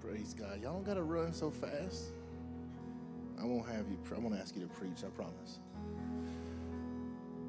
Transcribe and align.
Praise 0.00 0.34
God. 0.34 0.62
Y'all 0.62 0.72
don't 0.72 0.84
got 0.84 0.94
to 0.94 1.02
run 1.02 1.32
so 1.32 1.50
fast. 1.50 2.04
I 3.40 3.44
won't 3.44 3.66
have 3.68 3.86
you, 3.88 3.98
I 4.14 4.18
won't 4.18 4.34
ask 4.34 4.54
you 4.54 4.62
to 4.62 4.68
preach, 4.68 5.04
I 5.04 5.08
promise. 5.08 5.58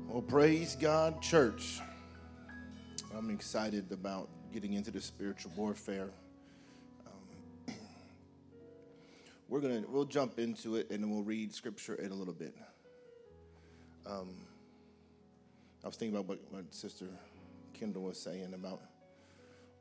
Well, 0.08 0.22
praise 0.22 0.76
God, 0.76 1.22
church. 1.22 1.79
I'm 3.18 3.29
excited 3.29 3.92
about 3.92 4.29
getting 4.54 4.74
into 4.74 4.92
the 4.92 5.00
spiritual 5.00 5.52
warfare. 5.56 6.10
Um, 7.08 7.74
we're 9.49 9.62
gonna 9.62 9.83
we'll 9.88 10.06
jump 10.06 10.40
into 10.40 10.76
it 10.76 10.90
and 10.92 11.04
then 11.04 11.10
we'll 11.10 11.24
read 11.24 11.54
scripture 11.54 11.96
in 11.96 12.12
a 12.12 12.15
little 12.15 12.33
bit. 12.33 12.56
Um, 14.06 14.36
I 15.83 15.88
was 15.88 15.96
thinking 15.96 16.18
about 16.18 16.27
what, 16.27 16.52
my 16.52 16.59
Sister 16.72 17.05
Kendall 17.73 18.04
was 18.04 18.20
saying 18.20 18.54
about 18.54 18.81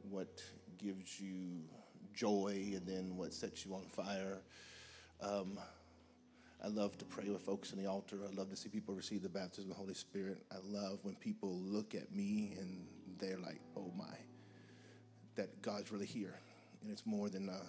what 0.09 0.43
gives 0.79 1.21
you 1.21 1.62
joy 2.14 2.72
and 2.74 2.86
then 2.86 3.16
what 3.16 3.32
sets 3.32 3.64
you 3.64 3.74
on 3.74 3.87
fire. 3.87 4.38
Um, 5.20 5.59
I 6.62 6.68
love 6.68 6.98
to 6.98 7.05
pray 7.05 7.28
with 7.28 7.42
folks 7.42 7.73
in 7.73 7.82
the 7.82 7.88
altar. 7.88 8.18
I 8.30 8.34
love 8.34 8.51
to 8.51 8.56
see 8.56 8.68
people 8.68 8.95
receive 8.95 9.23
the 9.23 9.28
baptism 9.28 9.70
of 9.70 9.77
the 9.77 9.80
Holy 9.82 9.95
Spirit. 9.95 10.42
I 10.52 10.56
love 10.62 10.98
when 11.02 11.15
people 11.15 11.56
look 11.56 11.95
at 11.95 12.15
me 12.15 12.54
and 12.59 12.87
they're 13.18 13.38
like, 13.38 13.60
oh 13.77 13.91
my, 13.96 14.16
that 15.37 15.62
God's 15.62 15.91
really 15.91 16.06
here. 16.06 16.38
And 16.82 16.91
it's 16.91 17.06
more 17.06 17.28
than, 17.28 17.48
uh, 17.48 17.65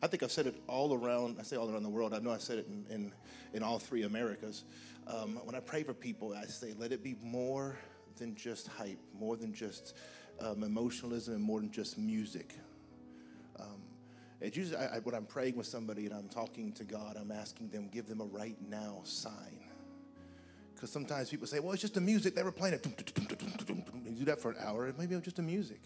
I 0.00 0.06
think 0.06 0.22
I've 0.22 0.32
said 0.32 0.46
it 0.46 0.60
all 0.68 0.94
around, 0.94 1.38
I 1.40 1.42
say 1.42 1.56
all 1.56 1.70
around 1.70 1.82
the 1.82 1.88
world. 1.88 2.14
I 2.14 2.18
know 2.18 2.30
I 2.30 2.38
said 2.38 2.58
it 2.58 2.66
in, 2.68 2.86
in, 2.88 3.12
in 3.52 3.62
all 3.62 3.78
three 3.78 4.02
Americas. 4.02 4.64
Um, 5.06 5.40
when 5.44 5.54
I 5.54 5.60
pray 5.60 5.82
for 5.82 5.94
people, 5.94 6.34
I 6.34 6.44
say, 6.46 6.74
let 6.78 6.92
it 6.92 7.02
be 7.02 7.16
more 7.20 7.76
than 8.16 8.34
just 8.36 8.68
hype, 8.68 9.00
more 9.12 9.36
than 9.36 9.52
just 9.52 9.94
um, 10.40 10.62
emotionalism, 10.62 11.34
and 11.34 11.42
more 11.42 11.60
than 11.60 11.70
just 11.70 11.98
music. 11.98 12.54
Um, 13.58 13.82
it's 14.40 14.56
usually 14.56 14.76
I, 14.76 14.96
I, 14.96 14.98
when 15.00 15.14
I'm 15.14 15.26
praying 15.26 15.56
with 15.56 15.66
somebody 15.66 16.06
and 16.06 16.14
I'm 16.14 16.28
talking 16.28 16.72
to 16.72 16.84
God, 16.84 17.16
I'm 17.18 17.30
asking 17.30 17.68
them, 17.68 17.88
give 17.92 18.06
them 18.06 18.20
a 18.20 18.24
right 18.24 18.56
now 18.68 19.00
sign. 19.04 19.60
Because 20.74 20.90
sometimes 20.90 21.30
people 21.30 21.46
say, 21.46 21.60
well, 21.60 21.72
it's 21.72 21.80
just 21.80 21.94
the 21.94 22.00
music. 22.00 22.34
They 22.34 22.42
were 22.42 22.50
playing 22.50 22.74
it. 22.74 22.86
You 24.04 24.18
do 24.18 24.24
that 24.24 24.40
for 24.40 24.50
an 24.50 24.56
hour. 24.60 24.92
Maybe 24.98 25.14
it's 25.14 25.24
just 25.24 25.36
the 25.36 25.42
music. 25.42 25.80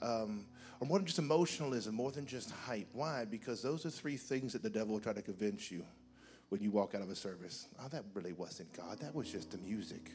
Um, 0.00 0.46
or 0.80 0.86
more 0.86 0.98
than 0.98 1.06
just 1.06 1.18
emotionalism, 1.18 1.94
more 1.94 2.10
than 2.10 2.26
just 2.26 2.50
hype. 2.50 2.88
Why? 2.92 3.26
Because 3.26 3.62
those 3.62 3.84
are 3.84 3.90
three 3.90 4.16
things 4.16 4.52
that 4.54 4.62
the 4.62 4.70
devil 4.70 4.94
will 4.94 5.00
try 5.00 5.12
to 5.12 5.22
convince 5.22 5.70
you 5.70 5.84
when 6.48 6.62
you 6.62 6.70
walk 6.70 6.94
out 6.94 7.02
of 7.02 7.10
a 7.10 7.14
service. 7.14 7.68
Oh, 7.80 7.88
that 7.88 8.04
really 8.14 8.32
wasn't 8.32 8.72
God. 8.72 8.98
That 9.00 9.14
was 9.14 9.30
just 9.30 9.50
the 9.50 9.58
music 9.58 10.10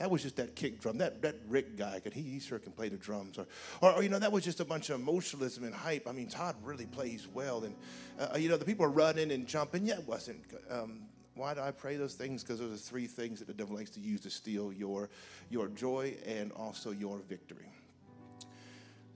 that 0.00 0.10
was 0.10 0.22
just 0.22 0.36
that 0.36 0.56
kick 0.56 0.80
drum. 0.80 0.96
That, 0.96 1.20
that 1.20 1.36
Rick 1.46 1.76
guy, 1.76 2.00
could 2.00 2.14
he, 2.14 2.22
he 2.22 2.40
sure 2.40 2.58
can 2.58 2.72
play 2.72 2.88
the 2.88 2.96
drums. 2.96 3.36
Or, 3.36 3.46
or, 3.82 4.02
you 4.02 4.08
know, 4.08 4.18
that 4.18 4.32
was 4.32 4.42
just 4.42 4.58
a 4.58 4.64
bunch 4.64 4.88
of 4.88 4.98
emotionalism 4.98 5.62
and 5.62 5.74
hype. 5.74 6.08
I 6.08 6.12
mean, 6.12 6.26
Todd 6.26 6.56
really 6.64 6.86
plays 6.86 7.28
well. 7.34 7.64
And, 7.64 7.76
uh, 8.18 8.38
you 8.38 8.48
know, 8.48 8.56
the 8.56 8.64
people 8.64 8.86
are 8.86 8.90
running 8.90 9.30
and 9.30 9.46
jumping. 9.46 9.84
Yeah, 9.84 9.98
it 9.98 10.08
wasn't. 10.08 10.40
Um, 10.70 11.02
why 11.34 11.52
do 11.52 11.60
I 11.60 11.70
pray 11.70 11.96
those 11.96 12.14
things? 12.14 12.42
Because 12.42 12.60
those 12.60 12.72
are 12.72 12.78
three 12.78 13.06
things 13.06 13.40
that 13.40 13.44
the 13.44 13.52
devil 13.52 13.76
likes 13.76 13.90
to 13.90 14.00
use 14.00 14.22
to 14.22 14.30
steal 14.30 14.72
your, 14.72 15.10
your 15.50 15.68
joy 15.68 16.14
and 16.24 16.50
also 16.52 16.92
your 16.92 17.18
victory. 17.28 17.70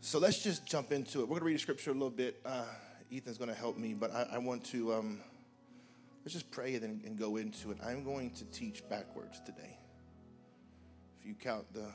So 0.02 0.18
let's 0.18 0.42
just 0.42 0.66
jump 0.66 0.92
into 0.92 1.20
it. 1.20 1.22
We're 1.22 1.28
going 1.28 1.40
to 1.40 1.46
read 1.46 1.54
the 1.54 1.60
scripture 1.60 1.92
a 1.92 1.94
little 1.94 2.10
bit. 2.10 2.42
Uh, 2.44 2.64
Ethan's 3.10 3.38
going 3.38 3.48
to 3.48 3.56
help 3.56 3.78
me, 3.78 3.94
but 3.94 4.12
I, 4.12 4.34
I 4.34 4.38
want 4.38 4.64
to 4.66 4.92
um, 4.92 5.20
let's 6.26 6.34
just 6.34 6.50
pray 6.50 6.74
and, 6.74 7.02
and 7.06 7.18
go 7.18 7.36
into 7.36 7.70
it. 7.70 7.78
I'm 7.82 8.04
going 8.04 8.32
to 8.32 8.44
teach 8.46 8.86
backwards 8.90 9.40
today 9.46 9.78
you 11.24 11.34
count 11.34 11.72
the, 11.72 11.86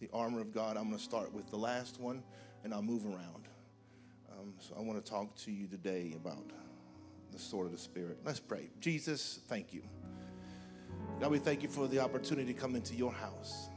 the 0.00 0.08
armor 0.12 0.40
of 0.40 0.52
God, 0.52 0.76
I'm 0.76 0.84
going 0.84 0.96
to 0.96 1.02
start 1.02 1.32
with 1.32 1.50
the 1.50 1.56
last 1.56 2.00
one 2.00 2.22
and 2.64 2.72
I'll 2.72 2.82
move 2.82 3.04
around. 3.04 3.48
Um, 4.32 4.54
so 4.58 4.74
I 4.76 4.80
want 4.80 5.02
to 5.02 5.10
talk 5.10 5.34
to 5.44 5.52
you 5.52 5.66
today 5.66 6.14
about 6.16 6.50
the 7.32 7.38
sword 7.38 7.66
of 7.66 7.72
the 7.72 7.78
Spirit. 7.78 8.18
Let's 8.24 8.40
pray. 8.40 8.70
Jesus, 8.80 9.40
thank 9.48 9.72
you. 9.72 9.82
God, 11.20 11.30
we 11.30 11.38
thank 11.38 11.62
you 11.62 11.68
for 11.68 11.86
the 11.86 11.98
opportunity 11.98 12.52
to 12.52 12.58
come 12.58 12.74
into 12.74 12.94
your 12.94 13.12
house, 13.12 13.68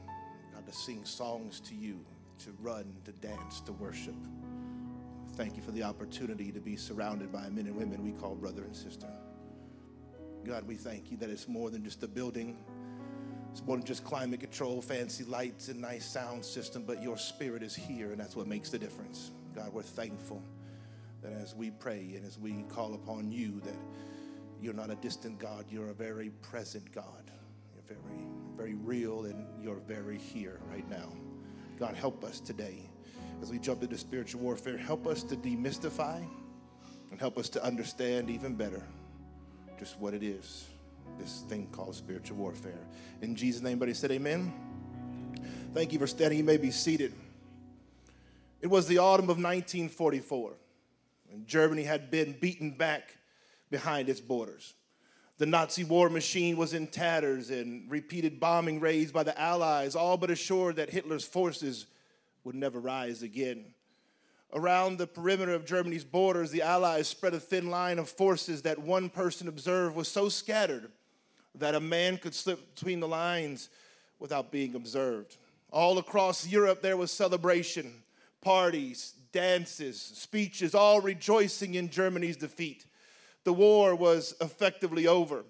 God, 0.54 0.66
to 0.66 0.74
sing 0.74 1.04
songs 1.04 1.60
to 1.62 1.76
you, 1.76 2.00
to 2.40 2.56
run, 2.62 2.94
to 3.06 3.12
dance, 3.12 3.62
to 3.62 3.74
worship. 3.74 4.16
Thank 5.34 5.56
you 5.56 5.62
for 5.62 5.72
the 5.72 5.84
opportunity 5.84 6.52
to 6.52 6.60
be 6.60 6.76
surrounded 6.76 7.32
by 7.32 7.50
men 7.50 7.68
and 7.68 7.76
women 7.76 8.04
we 8.04 8.12
call 8.12 8.36
brother 8.36 8.64
and 8.64 8.76
sister. 8.76 9.08
God, 10.46 10.66
we 10.68 10.76
thank 10.76 11.12
you 11.12 11.18
that 11.18 11.30
it's 11.30 11.48
more 11.48 11.70
than 11.70 11.84
just 11.84 12.02
a 12.04 12.08
building 12.08 12.58
it's 13.60 13.68
more 13.68 13.76
than 13.76 13.86
just 13.86 14.06
climate 14.06 14.40
control, 14.40 14.82
fancy 14.82 15.26
lights, 15.26 15.68
and 15.68 15.82
nice 15.82 16.06
sound 16.06 16.46
system, 16.46 16.86
but 16.88 17.04
your 17.04 17.18
spirit 17.18 17.62
is 17.62 17.76
here, 17.76 18.12
and 18.12 18.18
that's 18.18 18.34
what 18.34 18.48
makes 18.48 18.70
the 18.70 18.80
difference. 18.80 19.32
God, 19.54 19.74
we're 19.74 19.82
thankful 19.82 20.42
that 21.22 21.34
as 21.34 21.56
we 21.56 21.70
pray 21.72 22.14
and 22.16 22.26
as 22.26 22.40
we 22.40 22.64
call 22.70 22.94
upon 22.94 23.34
you, 23.34 23.60
that 23.66 23.76
you're 24.62 24.74
not 24.74 24.90
a 24.90 24.96
distant 24.96 25.40
God, 25.40 25.66
you're 25.70 25.90
a 25.90 25.94
very 25.94 26.30
present 26.42 26.90
God. 26.94 27.32
You're 27.74 27.98
very, 27.98 28.24
very 28.56 28.76
real, 28.76 29.26
and 29.26 29.46
you're 29.62 29.82
very 29.86 30.18
here 30.18 30.62
right 30.72 30.90
now. 30.90 31.12
God, 31.78 31.96
help 31.96 32.24
us 32.24 32.40
today 32.40 32.90
as 33.42 33.52
we 33.52 33.60
jump 33.60 33.84
into 33.84 33.98
spiritual 33.98 34.40
warfare. 34.40 34.78
Help 34.78 35.06
us 35.06 35.22
to 35.24 35.36
demystify 35.36 36.26
and 37.12 37.20
help 37.20 37.38
us 37.38 37.50
to 37.50 37.62
understand 37.66 38.30
even 38.30 38.56
better 38.56 38.84
just 39.78 40.00
what 40.00 40.14
it 40.14 40.24
is 40.24 40.66
this 41.18 41.44
thing 41.48 41.68
called 41.72 41.96
spiritual 41.96 42.38
warfare. 42.38 42.86
In 43.22 43.36
Jesus' 43.36 43.62
name, 43.62 43.74
everybody 43.74 43.94
said 43.94 44.12
amen. 44.12 44.54
Thank 45.74 45.94
you 45.94 46.00
for 46.00 46.08
standing. 46.08 46.38
You 46.38 46.44
may 46.44 46.58
be 46.58 46.72
seated. 46.72 47.14
It 48.62 48.68
was 48.68 48.88
the 48.88 48.98
autumn 48.98 49.26
of 49.26 49.38
1944, 49.38 50.54
and 51.32 51.48
Germany 51.48 51.84
had 51.84 52.12
been 52.12 52.34
beaten 52.34 52.72
back 52.72 53.16
behind 53.70 54.10
its 54.10 54.20
borders. 54.20 54.74
The 55.38 55.46
Nazi 55.46 55.86
war 55.86 56.10
machine 56.10 56.58
was 56.58 56.74
in 56.74 56.88
tatters, 56.88 57.50
and 57.50 57.90
repeated 57.90 58.40
bombing 58.40 58.80
raids 58.82 59.12
by 59.12 59.24
the 59.24 59.40
Allies 59.40 59.96
all 59.96 60.18
but 60.18 60.30
assured 60.30 60.76
that 60.76 60.90
Hitler's 60.90 61.24
forces 61.24 61.86
would 62.44 62.56
never 62.56 62.80
rise 62.80 63.24
again. 63.24 63.74
Around 64.52 64.98
the 64.98 65.08
perimeter 65.08 65.54
of 65.54 65.66
Germany's 65.66 66.04
borders, 66.04 66.52
the 66.52 66.64
Allies 66.64 67.08
spread 67.08 67.36
a 67.36 67.40
thin 67.40 67.70
line 67.70 68.00
of 68.00 68.10
forces 68.10 68.64
that 68.64 68.80
one 68.80 69.10
person 69.10 69.48
observed 69.48 69.96
was 69.96 70.08
so 70.08 70.28
scattered 70.28 70.92
that 71.56 71.76
a 71.76 71.80
man 71.80 72.18
could 72.18 72.34
slip 72.34 72.76
between 72.76 73.00
the 73.00 73.08
lines 73.08 73.70
without 74.20 74.52
being 74.52 74.76
observed. 74.76 75.38
All 75.72 75.98
across 75.98 76.48
Europe, 76.48 76.82
there 76.82 76.98
was 76.98 77.12
celebration, 77.12 78.04
parties, 78.42 79.14
dances, 79.32 80.02
speeches, 80.02 80.74
all 80.74 81.02
rejoicing 81.02 81.76
in 81.76 81.90
Germany's 81.90 82.38
defeat. 82.38 82.86
The 83.44 83.54
war 83.54 83.96
was 83.96 84.36
effectively 84.42 85.08
over. 85.08 85.44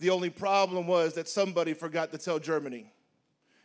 The 0.00 0.10
only 0.10 0.30
problem 0.30 0.86
was 0.86 1.14
that 1.14 1.28
somebody 1.28 1.74
forgot 1.74 2.12
to 2.12 2.18
tell 2.18 2.38
Germany. 2.38 2.92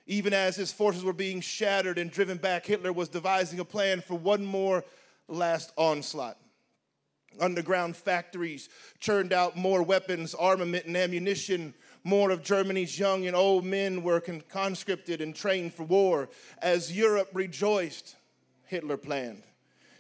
Even 0.06 0.34
as 0.34 0.56
his 0.56 0.72
forces 0.72 1.04
were 1.04 1.14
being 1.14 1.40
shattered 1.40 1.98
and 1.98 2.12
driven 2.12 2.38
back, 2.38 2.66
Hitler 2.66 2.92
was 2.92 3.08
devising 3.08 3.60
a 3.60 3.66
plan 3.66 4.02
for 4.02 4.16
one 4.16 4.44
more 4.44 4.84
last 5.28 5.72
onslaught. 5.78 6.38
Underground 7.40 7.96
factories 7.96 8.70
churned 9.00 9.34
out 9.34 9.58
more 9.58 9.84
weapons, 9.84 10.34
armament, 10.34 10.86
and 10.86 10.98
ammunition. 10.98 11.74
More 12.04 12.32
of 12.32 12.44
Germany's 12.44 13.00
young 13.00 13.26
and 13.28 13.36
old 13.36 13.66
men 13.66 14.04
were 14.04 14.22
conscripted 14.50 15.22
and 15.22 15.36
trained 15.36 15.74
for 15.74 15.84
war. 15.84 16.30
As 16.62 16.96
Europe 16.96 17.30
rejoiced, 17.34 18.16
Hitler 18.66 18.98
planned. 18.98 19.44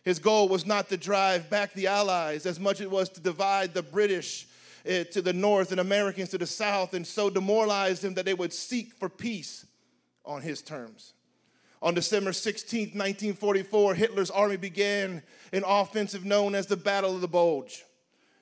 His 0.03 0.19
goal 0.19 0.49
was 0.49 0.65
not 0.65 0.89
to 0.89 0.97
drive 0.97 1.49
back 1.49 1.73
the 1.73 1.87
Allies 1.87 2.45
as 2.45 2.59
much 2.59 2.81
as 2.81 2.87
it 2.87 2.91
was 2.91 3.09
to 3.09 3.21
divide 3.21 3.73
the 3.73 3.83
British 3.83 4.47
eh, 4.85 5.05
to 5.05 5.21
the 5.21 5.31
north 5.31 5.71
and 5.71 5.79
Americans 5.79 6.29
to 6.29 6.37
the 6.37 6.45
south 6.45 6.93
and 6.93 7.07
so 7.07 7.29
demoralize 7.29 8.01
them 8.01 8.13
that 8.15 8.25
they 8.25 8.33
would 8.33 8.51
seek 8.51 8.93
for 8.93 9.07
peace 9.07 9.65
on 10.25 10.41
his 10.41 10.61
terms. 10.61 11.13
On 11.83 11.93
December 11.93 12.31
16, 12.31 12.91
1944, 12.91 13.93
Hitler's 13.95 14.31
army 14.31 14.55
began 14.55 15.21
an 15.51 15.65
offensive 15.67 16.23
known 16.23 16.55
as 16.55 16.65
the 16.65 16.77
Battle 16.77 17.13
of 17.13 17.19
the 17.19 17.27
Bulge. 17.27 17.83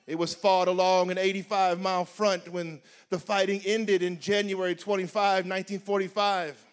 It 0.06 0.16
was 0.16 0.32
fought 0.32 0.68
along 0.68 1.10
an 1.10 1.18
85 1.18 1.80
mile 1.80 2.04
front 2.04 2.48
when 2.52 2.80
the 3.10 3.18
fighting 3.18 3.60
ended 3.66 4.00
in 4.00 4.20
January 4.20 4.76
25, 4.76 5.44
1945. 5.44 6.64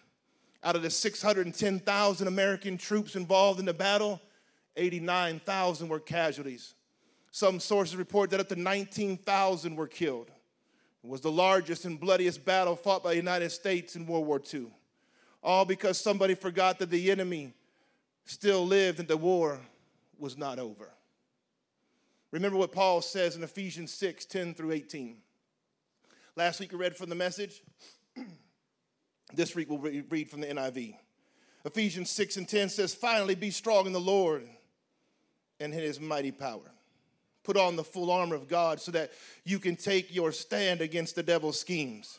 Out 0.62 0.76
of 0.76 0.82
the 0.82 0.90
610,000 0.90 2.28
American 2.28 2.78
troops 2.78 3.16
involved 3.16 3.58
in 3.58 3.66
the 3.66 3.74
battle, 3.74 4.20
89,000 4.76 5.88
were 5.88 5.98
casualties. 5.98 6.74
Some 7.32 7.58
sources 7.58 7.96
report 7.96 8.30
that 8.30 8.38
up 8.38 8.48
to 8.48 8.54
19,000 8.56 9.74
were 9.74 9.88
killed. 9.88 10.30
It 11.02 11.10
was 11.10 11.20
the 11.20 11.32
largest 11.32 11.84
and 11.84 11.98
bloodiest 11.98 12.44
battle 12.44 12.76
fought 12.76 13.02
by 13.02 13.10
the 13.10 13.16
United 13.16 13.50
States 13.50 13.96
in 13.96 14.06
World 14.06 14.26
War 14.28 14.40
II 14.54 14.68
all 15.42 15.64
because 15.64 15.98
somebody 15.98 16.34
forgot 16.34 16.78
that 16.78 16.90
the 16.90 17.10
enemy 17.10 17.52
still 18.24 18.66
lived 18.66 18.98
and 18.98 19.08
the 19.08 19.16
war 19.16 19.60
was 20.18 20.36
not 20.36 20.58
over. 20.58 20.90
Remember 22.30 22.56
what 22.56 22.72
Paul 22.72 23.00
says 23.00 23.36
in 23.36 23.42
Ephesians 23.42 23.92
6 23.92 24.24
10 24.26 24.54
through 24.54 24.72
18. 24.72 25.16
Last 26.36 26.60
week 26.60 26.72
we 26.72 26.78
read 26.78 26.96
from 26.96 27.08
the 27.08 27.14
message. 27.14 27.62
this 29.34 29.54
week 29.54 29.68
we'll 29.68 29.78
read 29.78 30.30
from 30.30 30.40
the 30.40 30.46
NIV. 30.46 30.94
Ephesians 31.64 32.10
6 32.10 32.36
and 32.38 32.48
10 32.48 32.68
says, 32.68 32.94
Finally, 32.94 33.34
be 33.34 33.50
strong 33.50 33.86
in 33.86 33.92
the 33.92 34.00
Lord 34.00 34.48
and 35.58 35.74
in 35.74 35.80
his 35.80 36.00
mighty 36.00 36.30
power. 36.30 36.72
Put 37.42 37.56
on 37.56 37.76
the 37.76 37.84
full 37.84 38.10
armor 38.10 38.34
of 38.34 38.48
God 38.48 38.80
so 38.80 38.92
that 38.92 39.10
you 39.44 39.58
can 39.58 39.76
take 39.76 40.14
your 40.14 40.32
stand 40.32 40.80
against 40.80 41.16
the 41.16 41.22
devil's 41.22 41.58
schemes. 41.58 42.18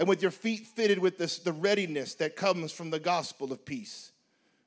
and 0.00 0.08
with 0.08 0.22
your 0.22 0.30
feet 0.30 0.66
fitted 0.66 0.98
with 0.98 1.18
this, 1.18 1.40
the 1.40 1.52
readiness 1.52 2.14
that 2.14 2.34
comes 2.34 2.72
from 2.72 2.88
the 2.88 2.98
gospel 2.98 3.52
of 3.52 3.66
peace. 3.66 4.12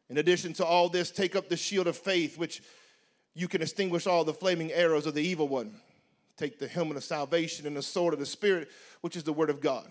In 0.08 0.20
addition 0.20 0.54
to 0.54 0.66
all 0.66 0.90
this, 0.90 1.10
take 1.10 1.36
up 1.36 1.50
the 1.50 1.58
shield 1.58 1.88
of 1.88 1.98
faith, 1.98 2.38
which 2.38 2.62
you 3.34 3.48
can 3.48 3.64
extinguish 3.64 4.06
all 4.06 4.24
the 4.24 4.32
flaming 4.32 4.72
arrows 4.72 5.08
of 5.08 5.16
the 5.16 5.24
evil 5.24 5.48
one. 5.48 5.74
Take 6.38 6.60
the 6.60 6.68
helmet 6.68 6.98
of 6.98 7.04
salvation 7.04 7.66
and 7.66 7.76
the 7.76 7.82
sword 7.82 8.14
of 8.14 8.20
the 8.20 8.28
Spirit, 8.28 8.70
which 9.02 9.16
is 9.16 9.24
the 9.24 9.34
word 9.34 9.50
of 9.50 9.60
God. 9.60 9.88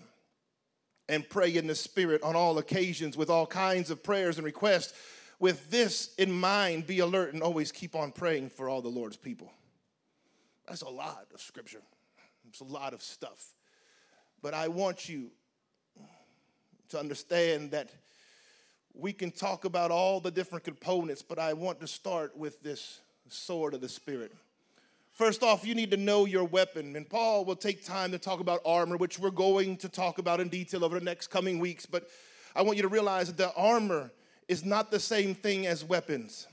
And 1.09 1.29
pray 1.29 1.53
in 1.53 1.67
the 1.67 1.75
Spirit 1.75 2.23
on 2.23 2.37
all 2.37 2.57
occasions 2.57 3.17
with 3.17 3.29
all 3.29 3.45
kinds 3.45 3.89
of 3.91 4.01
prayers 4.01 4.37
and 4.37 4.45
requests. 4.45 4.93
With 5.41 5.69
this 5.69 6.15
in 6.17 6.31
mind, 6.31 6.87
be 6.87 6.99
alert 6.99 7.33
and 7.33 7.43
always 7.43 7.73
keep 7.73 7.97
on 7.97 8.13
praying 8.13 8.51
for 8.51 8.69
all 8.69 8.81
the 8.81 8.87
Lord's 8.87 9.17
people. 9.17 9.51
That's 10.69 10.83
a 10.83 10.89
lot 10.89 11.27
of 11.33 11.41
scripture, 11.41 11.81
it's 12.47 12.61
a 12.61 12.63
lot 12.63 12.93
of 12.93 13.01
stuff. 13.01 13.45
But 14.43 14.53
I 14.53 14.67
want 14.67 15.07
you 15.07 15.31
to 16.89 16.99
understand 16.99 17.71
that 17.71 17.89
we 18.93 19.13
can 19.13 19.31
talk 19.31 19.63
about 19.63 19.89
all 19.89 20.19
the 20.19 20.31
different 20.31 20.65
components, 20.65 21.21
but 21.21 21.39
I 21.39 21.53
want 21.53 21.79
to 21.79 21.87
start 21.87 22.37
with 22.37 22.61
this 22.61 22.99
sword 23.29 23.73
of 23.73 23.79
the 23.79 23.87
Spirit. 23.87 24.33
First 25.11 25.43
off, 25.43 25.65
you 25.65 25.73
need 25.73 25.91
to 25.91 25.97
know 25.97 26.25
your 26.25 26.43
weapon. 26.43 26.97
And 26.97 27.09
Paul 27.09 27.45
will 27.45 27.55
take 27.55 27.85
time 27.85 28.11
to 28.11 28.19
talk 28.19 28.41
about 28.41 28.59
armor, 28.65 28.97
which 28.97 29.17
we're 29.17 29.31
going 29.31 29.77
to 29.77 29.87
talk 29.87 30.17
about 30.17 30.41
in 30.41 30.49
detail 30.49 30.83
over 30.83 30.99
the 30.99 31.05
next 31.05 31.27
coming 31.27 31.57
weeks. 31.57 31.85
But 31.85 32.09
I 32.53 32.63
want 32.63 32.75
you 32.75 32.83
to 32.83 32.89
realize 32.89 33.27
that 33.27 33.37
the 33.37 33.53
armor 33.55 34.11
is 34.49 34.65
not 34.65 34.91
the 34.91 34.99
same 34.99 35.35
thing 35.35 35.67
as 35.67 35.85
weapons. 35.85 36.47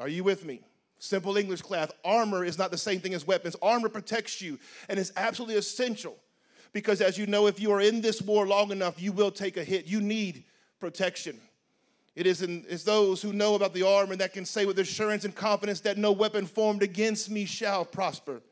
Are 0.00 0.08
you 0.08 0.24
with 0.24 0.44
me? 0.44 0.62
Simple 0.98 1.36
English 1.36 1.62
class. 1.62 1.92
Armor 2.04 2.44
is 2.44 2.58
not 2.58 2.72
the 2.72 2.78
same 2.78 2.98
thing 2.98 3.14
as 3.14 3.24
weapons. 3.24 3.54
Armor 3.62 3.88
protects 3.88 4.42
you 4.42 4.58
and 4.88 4.98
is 4.98 5.12
absolutely 5.16 5.56
essential 5.56 6.16
because 6.76 7.00
as 7.00 7.16
you 7.16 7.26
know, 7.26 7.46
if 7.46 7.58
you 7.58 7.72
are 7.72 7.80
in 7.80 8.02
this 8.02 8.20
war 8.20 8.46
long 8.46 8.70
enough, 8.70 9.00
you 9.00 9.10
will 9.10 9.30
take 9.30 9.56
a 9.56 9.64
hit. 9.64 9.86
You 9.86 10.02
need 10.02 10.44
protection. 10.78 11.40
It 12.14 12.26
is 12.26 12.42
in, 12.42 12.66
it's 12.68 12.82
those 12.82 13.22
who 13.22 13.32
know 13.32 13.54
about 13.54 13.72
the 13.72 13.82
armor 13.82 14.14
that 14.16 14.34
can 14.34 14.44
say 14.44 14.66
with 14.66 14.78
assurance 14.78 15.24
and 15.24 15.34
confidence 15.34 15.80
that 15.80 15.96
no 15.96 16.12
weapon 16.12 16.44
formed 16.44 16.82
against 16.82 17.30
me 17.30 17.46
shall 17.46 17.86
prosper. 17.86 18.42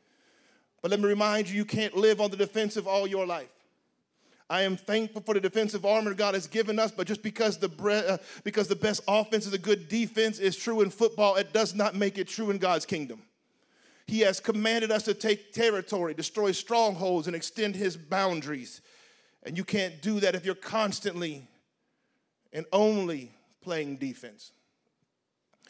But 0.81 0.89
let 0.89 0.99
me 0.99 1.07
remind 1.07 1.47
you, 1.47 1.55
you 1.55 1.65
can't 1.65 1.95
live 1.95 2.19
on 2.19 2.31
the 2.31 2.35
defensive 2.35 2.87
all 2.87 3.05
your 3.05 3.27
life. 3.27 3.53
I 4.49 4.63
am 4.63 4.75
thankful 4.75 5.21
for 5.21 5.35
the 5.35 5.39
defensive 5.39 5.85
armor 5.85 6.15
God 6.15 6.33
has 6.33 6.47
given 6.47 6.79
us, 6.79 6.89
but 6.89 7.05
just 7.05 7.21
because 7.21 7.59
the, 7.59 7.69
uh, 8.09 8.17
because 8.43 8.67
the 8.67 8.75
best 8.75 9.01
offense 9.07 9.45
is 9.45 9.53
a 9.53 9.59
good 9.59 9.87
defense 9.87 10.39
is 10.39 10.57
true 10.57 10.81
in 10.81 10.89
football, 10.89 11.35
it 11.35 11.53
does 11.53 11.75
not 11.75 11.93
make 11.93 12.17
it 12.17 12.27
true 12.27 12.49
in 12.49 12.57
God's 12.57 12.87
kingdom. 12.87 13.21
He 14.07 14.19
has 14.19 14.39
commanded 14.39 14.91
us 14.91 15.03
to 15.03 15.13
take 15.13 15.51
territory, 15.51 16.13
destroy 16.13 16.51
strongholds, 16.51 17.27
and 17.27 17.35
extend 17.35 17.75
his 17.75 17.97
boundaries. 17.97 18.81
And 19.43 19.57
you 19.57 19.63
can't 19.63 20.01
do 20.01 20.19
that 20.19 20.35
if 20.35 20.45
you're 20.45 20.55
constantly 20.55 21.47
and 22.53 22.65
only 22.71 23.31
playing 23.61 23.97
defense. 23.97 24.51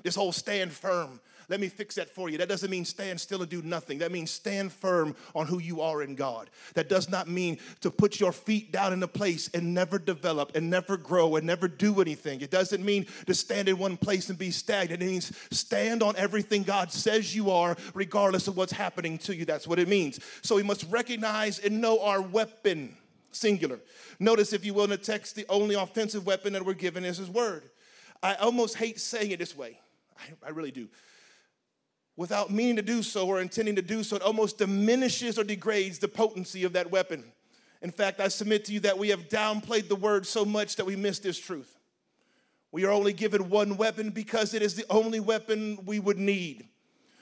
This 0.03 0.15
whole 0.15 0.33
stand 0.33 0.71
firm 0.71 1.21
let 1.47 1.59
me 1.59 1.67
fix 1.67 1.95
that 1.95 2.09
for 2.09 2.29
you. 2.29 2.37
That 2.37 2.49
doesn't 2.49 2.69
mean 2.69 2.85
stand 2.85 3.21
still 3.21 3.41
and 3.41 3.49
do 3.49 3.61
nothing. 3.61 3.99
That 3.99 4.11
means 4.11 4.31
stand 4.31 4.71
firm 4.71 5.15
on 5.35 5.45
who 5.47 5.59
you 5.59 5.81
are 5.81 6.01
in 6.01 6.15
God. 6.15 6.49
That 6.73 6.89
does 6.89 7.09
not 7.09 7.27
mean 7.27 7.59
to 7.81 7.91
put 7.91 8.19
your 8.19 8.31
feet 8.31 8.71
down 8.71 8.93
in 8.93 9.03
a 9.03 9.07
place 9.07 9.49
and 9.53 9.73
never 9.73 9.99
develop 9.99 10.55
and 10.55 10.69
never 10.69 10.97
grow 10.97 11.35
and 11.35 11.45
never 11.45 11.67
do 11.67 12.01
anything. 12.01 12.41
It 12.41 12.51
doesn't 12.51 12.83
mean 12.83 13.05
to 13.27 13.33
stand 13.33 13.69
in 13.69 13.77
one 13.77 13.97
place 13.97 14.29
and 14.29 14.37
be 14.37 14.51
stagnant. 14.51 15.01
It 15.01 15.05
means 15.05 15.31
stand 15.51 16.01
on 16.01 16.15
everything 16.15 16.63
God 16.63 16.91
says 16.91 17.35
you 17.35 17.51
are, 17.51 17.75
regardless 17.93 18.47
of 18.47 18.57
what's 18.57 18.73
happening 18.73 19.17
to 19.19 19.35
you. 19.35 19.45
That's 19.45 19.67
what 19.67 19.79
it 19.79 19.87
means. 19.87 20.19
So 20.41 20.55
we 20.55 20.63
must 20.63 20.89
recognize 20.89 21.59
and 21.59 21.81
know 21.81 22.01
our 22.01 22.21
weapon, 22.21 22.95
singular. 23.31 23.79
Notice, 24.19 24.53
if 24.53 24.65
you 24.65 24.73
will, 24.73 24.85
in 24.85 24.89
the 24.89 24.97
text, 24.97 25.35
the 25.35 25.45
only 25.49 25.75
offensive 25.75 26.25
weapon 26.25 26.53
that 26.53 26.65
we're 26.65 26.73
given 26.73 27.05
is 27.05 27.17
His 27.17 27.29
word. 27.29 27.69
I 28.23 28.35
almost 28.35 28.77
hate 28.77 28.99
saying 28.99 29.31
it 29.31 29.39
this 29.39 29.55
way. 29.55 29.79
I, 30.17 30.47
I 30.47 30.49
really 30.51 30.71
do 30.71 30.87
without 32.17 32.49
meaning 32.51 32.75
to 32.77 32.81
do 32.81 33.03
so 33.03 33.27
or 33.27 33.41
intending 33.41 33.75
to 33.75 33.81
do 33.81 34.03
so, 34.03 34.15
it 34.15 34.21
almost 34.21 34.57
diminishes 34.57 35.37
or 35.37 35.43
degrades 35.43 35.99
the 35.99 36.07
potency 36.07 36.63
of 36.63 36.73
that 36.73 36.91
weapon. 36.91 37.23
In 37.81 37.91
fact, 37.91 38.19
I 38.19 38.29
submit 38.29 38.65
to 38.65 38.73
you 38.73 38.79
that 38.81 38.97
we 38.97 39.09
have 39.09 39.29
downplayed 39.29 39.89
the 39.89 39.95
word 39.95 40.25
so 40.25 40.45
much 40.45 40.75
that 40.77 40.85
we 40.85 40.95
miss 40.95 41.19
this 41.19 41.37
truth. 41.37 41.77
We 42.71 42.85
are 42.85 42.91
only 42.91 43.13
given 43.13 43.49
one 43.49 43.77
weapon 43.77 44.09
because 44.09 44.53
it 44.53 44.61
is 44.61 44.75
the 44.75 44.85
only 44.89 45.19
weapon 45.19 45.79
we 45.85 45.99
would 45.99 46.17
need. 46.17 46.67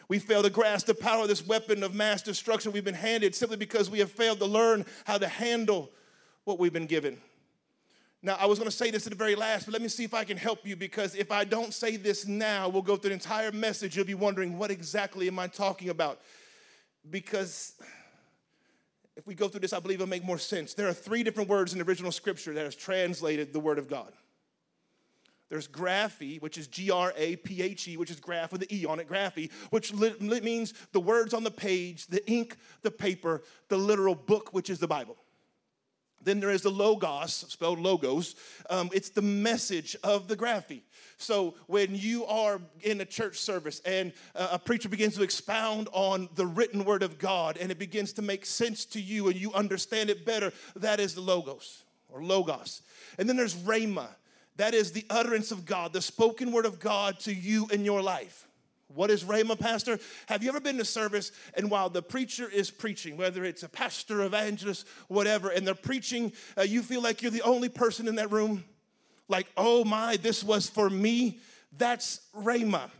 We 0.07 0.19
fail 0.19 0.43
to 0.43 0.49
grasp 0.49 0.87
the 0.87 0.93
power 0.93 1.23
of 1.23 1.27
this 1.27 1.45
weapon 1.45 1.83
of 1.83 1.93
mass 1.93 2.21
destruction 2.21 2.71
we've 2.71 2.83
been 2.83 2.93
handed 2.93 3.35
simply 3.35 3.57
because 3.57 3.89
we 3.89 3.99
have 3.99 4.11
failed 4.11 4.39
to 4.39 4.45
learn 4.45 4.85
how 5.05 5.17
to 5.17 5.27
handle 5.27 5.91
what 6.43 6.59
we've 6.59 6.73
been 6.73 6.85
given. 6.87 7.19
Now, 8.25 8.37
I 8.39 8.45
was 8.45 8.57
going 8.57 8.71
to 8.71 8.75
say 8.75 8.89
this 8.89 9.05
at 9.05 9.11
the 9.11 9.17
very 9.17 9.35
last, 9.35 9.65
but 9.65 9.73
let 9.73 9.81
me 9.81 9.89
see 9.89 10.05
if 10.05 10.13
I 10.13 10.23
can 10.23 10.37
help 10.37 10.65
you 10.65 10.77
because 10.77 11.13
if 11.13 11.29
I 11.29 11.43
don't 11.43 11.73
say 11.73 11.97
this 11.97 12.25
now, 12.25 12.69
we'll 12.69 12.81
go 12.81 12.95
through 12.95 13.09
the 13.09 13.15
entire 13.15 13.51
message. 13.51 13.97
You'll 13.97 14.05
be 14.05 14.13
wondering, 14.13 14.57
what 14.57 14.71
exactly 14.71 15.27
am 15.27 15.37
I 15.39 15.47
talking 15.47 15.89
about? 15.89 16.21
Because 17.09 17.73
if 19.17 19.27
we 19.27 19.35
go 19.35 19.49
through 19.49 19.59
this, 19.59 19.73
I 19.73 19.79
believe 19.79 19.99
it'll 19.99 20.09
make 20.09 20.23
more 20.23 20.37
sense. 20.37 20.73
There 20.73 20.87
are 20.87 20.93
three 20.93 21.21
different 21.23 21.49
words 21.49 21.73
in 21.73 21.79
the 21.79 21.85
original 21.85 22.13
scripture 22.13 22.53
that 22.53 22.63
has 22.63 22.75
translated 22.75 23.51
the 23.51 23.59
word 23.59 23.77
of 23.77 23.89
God. 23.89 24.13
There's 25.49 25.67
graphy, 25.67 26.41
which 26.41 26.57
is 26.57 26.67
G 26.67 26.89
R 26.89 27.13
A 27.17 27.35
P 27.35 27.61
H 27.61 27.89
E, 27.89 27.97
which 27.97 28.09
is 28.09 28.21
graph 28.21 28.53
with 28.53 28.61
the 28.61 28.75
E 28.75 28.85
on 28.85 29.01
it, 29.01 29.07
graphe, 29.07 29.51
which 29.69 29.93
li- 29.93 30.15
means 30.39 30.73
the 30.93 30.99
words 30.99 31.33
on 31.33 31.43
the 31.43 31.51
page, 31.51 32.07
the 32.07 32.25
ink, 32.27 32.55
the 32.81 32.89
paper, 32.89 33.43
the 33.67 33.77
literal 33.77 34.15
book, 34.15 34.53
which 34.53 34.69
is 34.69 34.79
the 34.79 34.87
Bible. 34.87 35.17
Then 36.23 36.39
there 36.39 36.49
is 36.49 36.61
the 36.61 36.71
logos, 36.71 37.45
spelled 37.49 37.79
logos. 37.79 38.35
Um, 38.69 38.89
it's 38.93 39.09
the 39.09 39.21
message 39.21 39.95
of 40.03 40.27
the 40.27 40.35
graphe. 40.35 40.81
So 41.17 41.55
when 41.67 41.95
you 41.95 42.25
are 42.25 42.59
in 42.81 43.01
a 43.01 43.05
church 43.05 43.37
service 43.37 43.81
and 43.85 44.11
a 44.35 44.59
preacher 44.59 44.89
begins 44.89 45.15
to 45.15 45.23
expound 45.23 45.87
on 45.91 46.29
the 46.35 46.45
written 46.45 46.85
word 46.85 47.03
of 47.03 47.17
God 47.17 47.57
and 47.57 47.71
it 47.71 47.79
begins 47.79 48.13
to 48.13 48.21
make 48.21 48.45
sense 48.45 48.85
to 48.85 49.01
you 49.01 49.27
and 49.29 49.39
you 49.39 49.53
understand 49.53 50.09
it 50.09 50.25
better, 50.25 50.51
that 50.75 50.99
is 50.99 51.15
the 51.15 51.21
logos 51.21 51.83
or 52.09 52.23
logos. 52.23 52.81
And 53.17 53.27
then 53.29 53.37
there's 53.37 53.55
rhema. 53.55 54.07
That 54.57 54.73
is 54.73 54.91
the 54.91 55.05
utterance 55.09 55.51
of 55.51 55.65
God, 55.65 55.93
the 55.93 56.01
spoken 56.01 56.51
word 56.51 56.65
of 56.65 56.79
God 56.79 57.19
to 57.21 57.33
you 57.33 57.67
in 57.71 57.85
your 57.85 58.01
life. 58.01 58.47
What 58.93 59.09
is 59.09 59.23
Rhema, 59.23 59.59
Pastor? 59.59 59.99
Have 60.27 60.43
you 60.43 60.49
ever 60.49 60.59
been 60.59 60.77
to 60.77 60.85
service 60.85 61.31
and 61.55 61.71
while 61.71 61.89
the 61.89 62.01
preacher 62.01 62.47
is 62.47 62.69
preaching, 62.69 63.17
whether 63.17 63.43
it's 63.43 63.63
a 63.63 63.69
pastor, 63.69 64.21
evangelist, 64.21 64.87
whatever, 65.07 65.49
and 65.49 65.65
they're 65.65 65.73
preaching, 65.73 66.31
uh, 66.57 66.61
you 66.61 66.83
feel 66.83 67.01
like 67.01 67.21
you're 67.21 67.31
the 67.31 67.41
only 67.41 67.69
person 67.69 68.07
in 68.07 68.15
that 68.15 68.31
room? 68.31 68.63
Like, 69.27 69.47
oh 69.57 69.83
my, 69.83 70.17
this 70.17 70.43
was 70.43 70.69
for 70.69 70.89
me? 70.89 71.39
That's 71.75 72.21
Rhema. 72.35 72.91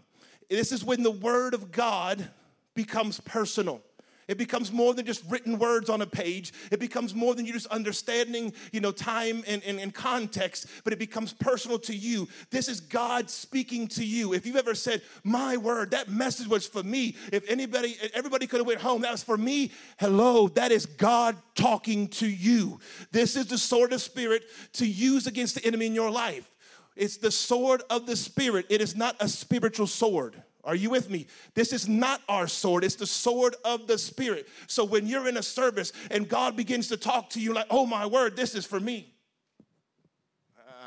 This 0.49 0.71
is 0.71 0.83
when 0.83 1.03
the 1.03 1.11
word 1.11 1.53
of 1.53 1.71
God 1.71 2.27
becomes 2.73 3.19
personal. 3.19 3.81
It 4.27 4.37
becomes 4.37 4.71
more 4.71 4.93
than 4.93 5.05
just 5.05 5.23
written 5.29 5.59
words 5.59 5.89
on 5.89 6.01
a 6.01 6.05
page. 6.05 6.53
It 6.71 6.79
becomes 6.79 7.13
more 7.13 7.35
than 7.35 7.45
you 7.45 7.53
just 7.53 7.67
understanding, 7.67 8.53
you 8.71 8.79
know, 8.79 8.91
time 8.91 9.43
and, 9.47 9.63
and, 9.63 9.79
and, 9.79 9.93
context, 9.93 10.67
but 10.83 10.93
it 10.93 10.99
becomes 10.99 11.33
personal 11.33 11.77
to 11.79 11.95
you. 11.95 12.27
This 12.49 12.67
is 12.67 12.79
God 12.79 13.29
speaking 13.29 13.87
to 13.89 14.05
you. 14.05 14.33
If 14.33 14.45
you've 14.45 14.55
ever 14.55 14.75
said, 14.75 15.01
my 15.23 15.57
word, 15.57 15.91
that 15.91 16.09
message 16.09 16.47
was 16.47 16.67
for 16.67 16.83
me. 16.83 17.15
If 17.31 17.49
anybody, 17.49 17.95
everybody 18.13 18.47
could 18.47 18.59
have 18.59 18.67
went 18.67 18.81
home, 18.81 19.01
that 19.01 19.11
was 19.11 19.23
for 19.23 19.37
me. 19.37 19.71
Hello, 19.99 20.47
that 20.49 20.71
is 20.71 20.85
God 20.85 21.37
talking 21.55 22.07
to 22.09 22.27
you. 22.27 22.79
This 23.11 23.35
is 23.35 23.47
the 23.47 23.57
sword 23.57 23.93
of 23.93 24.01
spirit 24.01 24.43
to 24.73 24.87
use 24.87 25.27
against 25.27 25.55
the 25.55 25.65
enemy 25.65 25.85
in 25.85 25.95
your 25.95 26.09
life. 26.09 26.49
It's 26.95 27.17
the 27.17 27.31
sword 27.31 27.83
of 27.89 28.05
the 28.05 28.15
spirit. 28.15 28.67
It 28.69 28.81
is 28.81 28.95
not 28.95 29.15
a 29.19 29.27
spiritual 29.27 29.87
sword. 29.87 30.41
Are 30.63 30.75
you 30.75 30.89
with 30.89 31.09
me? 31.09 31.27
This 31.55 31.73
is 31.73 31.87
not 31.89 32.21
our 32.29 32.47
sword, 32.47 32.83
it's 32.83 32.95
the 32.95 33.07
sword 33.07 33.55
of 33.65 33.87
the 33.87 33.97
Spirit. 33.97 34.47
So 34.67 34.85
when 34.85 35.07
you're 35.07 35.27
in 35.27 35.37
a 35.37 35.43
service 35.43 35.91
and 36.09 36.27
God 36.27 36.55
begins 36.55 36.87
to 36.89 36.97
talk 36.97 37.29
to 37.31 37.39
you, 37.39 37.53
like, 37.53 37.67
oh 37.69 37.85
my 37.85 38.05
word, 38.05 38.35
this 38.35 38.55
is 38.55 38.65
for 38.65 38.79
me. 38.79 39.13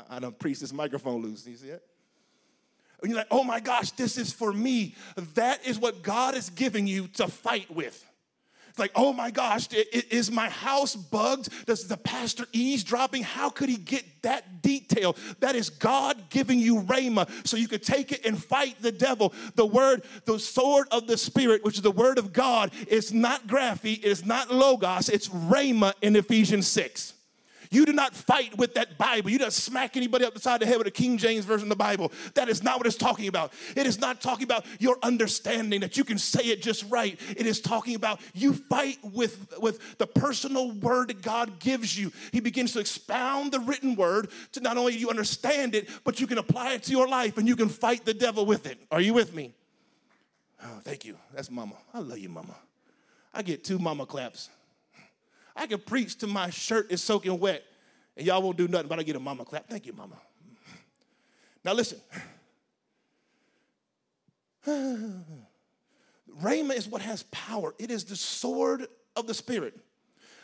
I, 0.09 0.19
don't 0.19 0.39
preach 0.39 0.61
this 0.61 0.71
microphone 0.71 1.21
loose. 1.21 1.45
You 1.45 1.57
see 1.57 1.67
it? 1.67 1.83
And 3.01 3.11
you're 3.11 3.17
like, 3.17 3.27
oh 3.29 3.43
my 3.43 3.59
gosh, 3.59 3.91
this 3.91 4.17
is 4.17 4.31
for 4.31 4.53
me. 4.53 4.95
That 5.35 5.65
is 5.67 5.77
what 5.77 6.01
God 6.01 6.35
is 6.35 6.49
giving 6.49 6.87
you 6.87 7.07
to 7.09 7.27
fight 7.27 7.69
with. 7.69 8.06
It's 8.77 8.79
like, 8.79 8.91
oh 8.93 9.11
my 9.11 9.31
gosh, 9.31 9.67
is 9.71 10.29
my 10.29 10.49
house 10.49 10.95
bugged? 10.95 11.49
Does 11.65 11.87
the 11.87 11.97
pastor 11.97 12.45
eavesdropping? 12.53 13.23
How 13.23 13.49
could 13.49 13.69
he 13.69 13.77
get 13.77 14.03
that 14.21 14.61
detail? 14.61 15.15
That 15.39 15.55
is 15.55 15.71
God 15.71 16.29
giving 16.29 16.59
you 16.59 16.83
rhema 16.83 17.27
so 17.43 17.57
you 17.57 17.67
could 17.67 17.81
take 17.81 18.11
it 18.11 18.23
and 18.23 18.37
fight 18.37 18.79
the 18.79 18.91
devil. 18.91 19.33
The 19.55 19.65
word, 19.65 20.03
the 20.25 20.37
sword 20.37 20.89
of 20.91 21.07
the 21.07 21.17
Spirit, 21.17 21.65
which 21.65 21.77
is 21.77 21.81
the 21.81 21.89
word 21.89 22.19
of 22.19 22.31
God, 22.31 22.71
is 22.87 23.11
not 23.11 23.47
graphy, 23.47 23.97
it 23.97 24.05
is 24.05 24.27
not 24.27 24.51
logos, 24.51 25.09
it's 25.09 25.29
rhema 25.29 25.93
in 26.03 26.15
Ephesians 26.15 26.67
6. 26.67 27.15
You 27.71 27.85
do 27.85 27.93
not 27.93 28.15
fight 28.15 28.57
with 28.57 28.75
that 28.75 28.97
Bible. 28.97 29.29
You 29.29 29.39
don't 29.39 29.53
smack 29.53 29.97
anybody 29.97 30.25
up 30.25 30.33
the 30.33 30.39
side 30.39 30.55
of 30.55 30.59
the 30.61 30.65
head 30.67 30.77
with 30.77 30.87
a 30.87 30.91
King 30.91 31.17
James 31.17 31.45
version 31.45 31.65
of 31.65 31.69
the 31.69 31.75
Bible. 31.75 32.11
That 32.35 32.49
is 32.49 32.63
not 32.63 32.77
what 32.77 32.87
it's 32.87 32.95
talking 32.95 33.27
about. 33.27 33.53
It 33.75 33.85
is 33.85 33.99
not 33.99 34.21
talking 34.21 34.43
about 34.43 34.65
your 34.79 34.97
understanding 35.03 35.81
that 35.81 35.97
you 35.97 36.03
can 36.03 36.17
say 36.17 36.43
it 36.43 36.61
just 36.61 36.89
right. 36.89 37.19
It 37.35 37.45
is 37.45 37.61
talking 37.61 37.95
about 37.95 38.19
you 38.33 38.53
fight 38.53 38.97
with, 39.03 39.53
with 39.59 39.97
the 39.97 40.07
personal 40.07 40.71
word 40.71 41.09
that 41.09 41.21
God 41.21 41.59
gives 41.59 41.97
you. 41.97 42.11
He 42.31 42.39
begins 42.39 42.73
to 42.73 42.79
expound 42.79 43.51
the 43.51 43.59
written 43.59 43.95
word 43.95 44.29
to 44.53 44.61
not 44.61 44.77
only 44.77 44.95
you 44.95 45.09
understand 45.09 45.75
it, 45.75 45.89
but 46.03 46.19
you 46.19 46.27
can 46.27 46.37
apply 46.37 46.73
it 46.73 46.83
to 46.83 46.91
your 46.91 47.07
life 47.07 47.37
and 47.37 47.47
you 47.47 47.55
can 47.55 47.69
fight 47.69 48.05
the 48.05 48.13
devil 48.13 48.45
with 48.45 48.65
it. 48.67 48.79
Are 48.91 49.01
you 49.01 49.13
with 49.13 49.33
me? 49.33 49.53
Oh, 50.63 50.79
thank 50.83 51.05
you. 51.05 51.17
That's 51.33 51.51
mama. 51.51 51.75
I 51.93 51.99
love 51.99 52.17
you, 52.17 52.29
mama. 52.29 52.55
I 53.33 53.43
get 53.43 53.63
two 53.63 53.77
mama 53.77 54.05
claps. 54.05 54.49
I 55.57 55.67
can 55.67 55.79
preach 55.79 56.17
till 56.17 56.29
my 56.29 56.49
shirt 56.49 56.91
is 56.91 57.01
soaking 57.03 57.39
wet, 57.39 57.63
and 58.15 58.25
y'all 58.25 58.41
won't 58.41 58.57
do 58.57 58.67
nothing 58.67 58.87
but 58.87 58.99
I 58.99 59.03
get 59.03 59.15
a 59.15 59.19
mama 59.19 59.43
clap. 59.45 59.67
Thank 59.67 59.85
you, 59.85 59.93
mama. 59.93 60.15
Now 61.63 61.73
listen. 61.73 61.99
Rhema 66.41 66.75
is 66.75 66.87
what 66.87 67.01
has 67.01 67.23
power. 67.23 67.73
It 67.79 67.89
is 67.89 68.05
the 68.05 68.15
sword 68.15 68.87
of 69.15 69.27
the 69.27 69.33
spirit. 69.33 69.73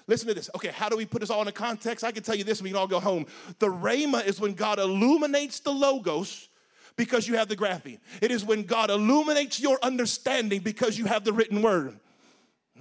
Listen 0.07 0.27
to 0.27 0.33
this. 0.33 0.49
Okay, 0.55 0.69
how 0.69 0.89
do 0.89 0.97
we 0.97 1.05
put 1.05 1.21
this 1.21 1.29
all 1.29 1.47
in 1.47 1.53
context? 1.53 2.03
I 2.03 2.11
can 2.11 2.23
tell 2.23 2.35
you 2.35 2.43
this, 2.43 2.61
we 2.61 2.69
can 2.69 2.77
all 2.77 2.87
go 2.87 2.99
home. 2.99 3.25
The 3.59 3.67
Rhema 3.67 4.25
is 4.25 4.39
when 4.39 4.53
God 4.53 4.79
illuminates 4.79 5.59
the 5.59 5.71
logos 5.71 6.49
because 6.95 7.27
you 7.27 7.35
have 7.35 7.47
the 7.47 7.55
graphy. 7.55 7.99
It 8.21 8.31
is 8.31 8.43
when 8.43 8.63
God 8.63 8.89
illuminates 8.89 9.59
your 9.59 9.79
understanding 9.81 10.61
because 10.61 10.97
you 10.97 11.05
have 11.05 11.23
the 11.23 11.33
written 11.33 11.61
word. 11.61 11.99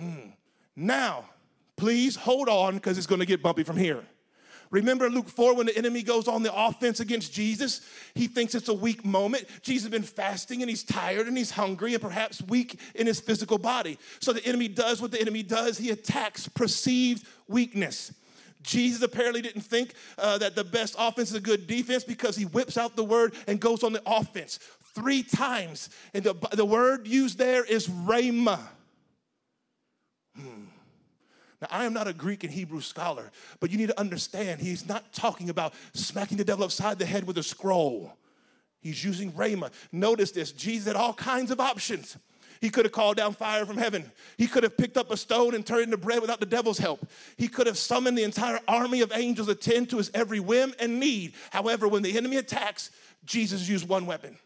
Mm. 0.01 0.33
Now, 0.75 1.27
Please 1.77 2.17
hold 2.17 2.49
on 2.49 2.75
because 2.75 2.99
it's 2.99 3.07
going 3.07 3.21
to 3.21 3.27
get 3.27 3.43
bumpy 3.43 3.63
from 3.63 3.77
here. 3.77 4.05
Remember 4.73 5.11
Luke 5.11 5.29
4 5.29 5.55
when 5.55 5.67
the 5.67 5.77
enemy 5.77 6.03
goes 6.03 6.27
on 6.27 6.43
the 6.43 6.53
offense 6.55 6.99
against 6.99 7.33
Jesus? 7.33 7.83
He 8.15 8.27
thinks 8.27 8.55
it's 8.55 8.71
a 8.71 8.75
weak 8.75 9.05
moment. 9.05 9.45
Jesus 9.61 9.85
has 9.85 9.91
been 9.91 10.03
fasting 10.03 10.63
and 10.63 10.71
he's 10.71 10.83
tired 10.83 11.29
and 11.29 11.37
he's 11.37 11.51
hungry 11.51 11.93
and 11.93 12.03
perhaps 12.03 12.41
weak 12.41 12.81
in 12.95 13.07
his 13.07 13.21
physical 13.21 13.59
body. 13.59 13.99
So 14.21 14.33
the 14.33 14.45
enemy 14.47 14.69
does 14.69 15.03
what 15.03 15.11
the 15.11 15.21
enemy 15.21 15.43
does 15.43 15.77
he 15.77 15.91
attacks 15.91 16.49
perceived 16.49 17.27
weakness. 17.49 18.15
Jesus 18.63 19.03
apparently 19.03 19.43
didn't 19.43 19.63
think 19.63 19.93
uh, 20.17 20.39
that 20.39 20.55
the 20.55 20.65
best 20.65 20.97
offense 20.99 21.31
is 21.31 21.37
a 21.37 21.41
good 21.41 21.67
defense 21.67 22.03
because 22.03 22.35
he 22.37 22.45
whips 22.45 22.79
out 22.79 22.97
the 22.97 23.05
word 23.05 23.35
and 23.47 23.61
goes 23.61 23.83
on 23.83 23.93
the 23.93 24.03
offense 24.07 24.59
three 24.95 25.23
times. 25.23 25.91
And 26.15 26.25
the, 26.25 26.35
the 26.53 26.65
word 26.65 27.07
used 27.07 27.37
there 27.37 27.65
is 27.65 27.89
rhema. 27.89 28.59
Hmm. 30.35 30.65
Now, 31.63 31.69
I 31.71 31.85
am 31.85 31.93
not 31.93 32.09
a 32.09 32.13
Greek 32.13 32.43
and 32.43 32.53
Hebrew 32.53 32.81
scholar, 32.81 33.31
but 33.61 33.71
you 33.71 33.79
need 33.79 33.87
to 33.87 33.99
understand 33.99 34.61
he's 34.61 34.89
not 34.89 35.13
talking 35.13 35.49
about 35.49 35.75
smacking 35.95 36.37
the 36.37 36.45
devil 36.45 36.65
upside 36.65 36.99
the 36.99 37.07
head 37.07 37.25
with 37.25 37.39
a 37.39 37.43
scroll. 37.43 38.13
He's 38.81 39.05
using 39.05 39.31
rhema. 39.33 39.71
Notice 39.93 40.33
this 40.33 40.51
Jesus 40.51 40.89
had 40.89 40.97
all 40.97 41.15
kinds 41.15 41.53
of 41.53 41.61
options. 41.61 42.19
He 42.61 42.69
could 42.69 42.85
have 42.85 42.93
called 42.93 43.17
down 43.17 43.35
fire 43.35 43.65
from 43.65 43.77
heaven. 43.77 44.11
He 44.37 44.49
could 44.49 44.65
have 44.65 44.77
picked 44.77 44.97
up 44.97 45.13
a 45.13 45.17
stone 45.17 45.55
and 45.55 45.65
turned 45.65 45.81
it 45.81 45.85
into 45.85 45.97
bread 45.97 46.21
without 46.21 46.41
the 46.41 46.47
devil's 46.47 46.79
help. 46.79 47.07
He 47.37 47.47
could 47.47 47.69
have 47.69 47.79
summoned 47.79 48.19
the 48.19 48.23
entire 48.25 48.61
army 48.67 49.01
of 49.01 49.13
angels 49.13 49.47
to 49.47 49.53
attend 49.53 49.91
to 49.91 49.99
his 49.99 50.11
every 50.15 50.41
whim 50.41 50.75
and 50.81 50.99
need. 50.99 51.35
However, 51.51 51.87
when 51.87 52.03
the 52.03 52.17
enemy 52.17 52.37
attacks, 52.39 52.91
Jesus 53.25 53.69
used 53.69 53.89
one 53.89 54.07
weapon. 54.07 54.37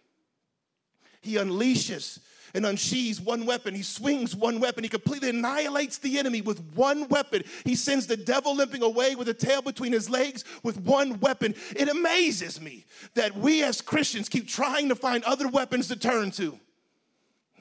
He 1.23 1.37
unleashes 1.37 2.19
and 2.55 2.67
unsheathes 2.67 3.21
one 3.21 3.47
weapon. 3.47 3.75
He 3.75 3.83
swings 3.83 4.35
one 4.35 4.61
weapon. 4.61 4.85
He 4.85 4.89
completely 4.89 5.31
annihilates 5.31 5.99
the 5.99 6.19
enemy 6.19 6.41
with 6.41 6.61
one 6.75 7.09
weapon. 7.09 7.43
He 7.65 7.75
sends 7.75 8.07
the 8.07 8.17
devil 8.17 8.55
limping 8.55 8.83
away 8.83 9.15
with 9.15 9.29
a 9.29 9.35
tail 9.35 9.63
between 9.63 9.93
his 9.93 10.09
legs 10.11 10.45
with 10.63 10.79
one 10.79 11.21
weapon. 11.21 11.55
It 11.75 11.89
amazes 11.89 12.61
me 12.61 12.85
that 13.15 13.37
we 13.37 13.63
as 13.63 13.81
Christians 13.81 14.29
keep 14.29 14.49
trying 14.49 14.89
to 14.89 14.95
find 14.95 15.25
other 15.25 15.49
weapons 15.49 15.89
to 15.89 15.97
turn 15.97 16.31
to. 16.33 16.59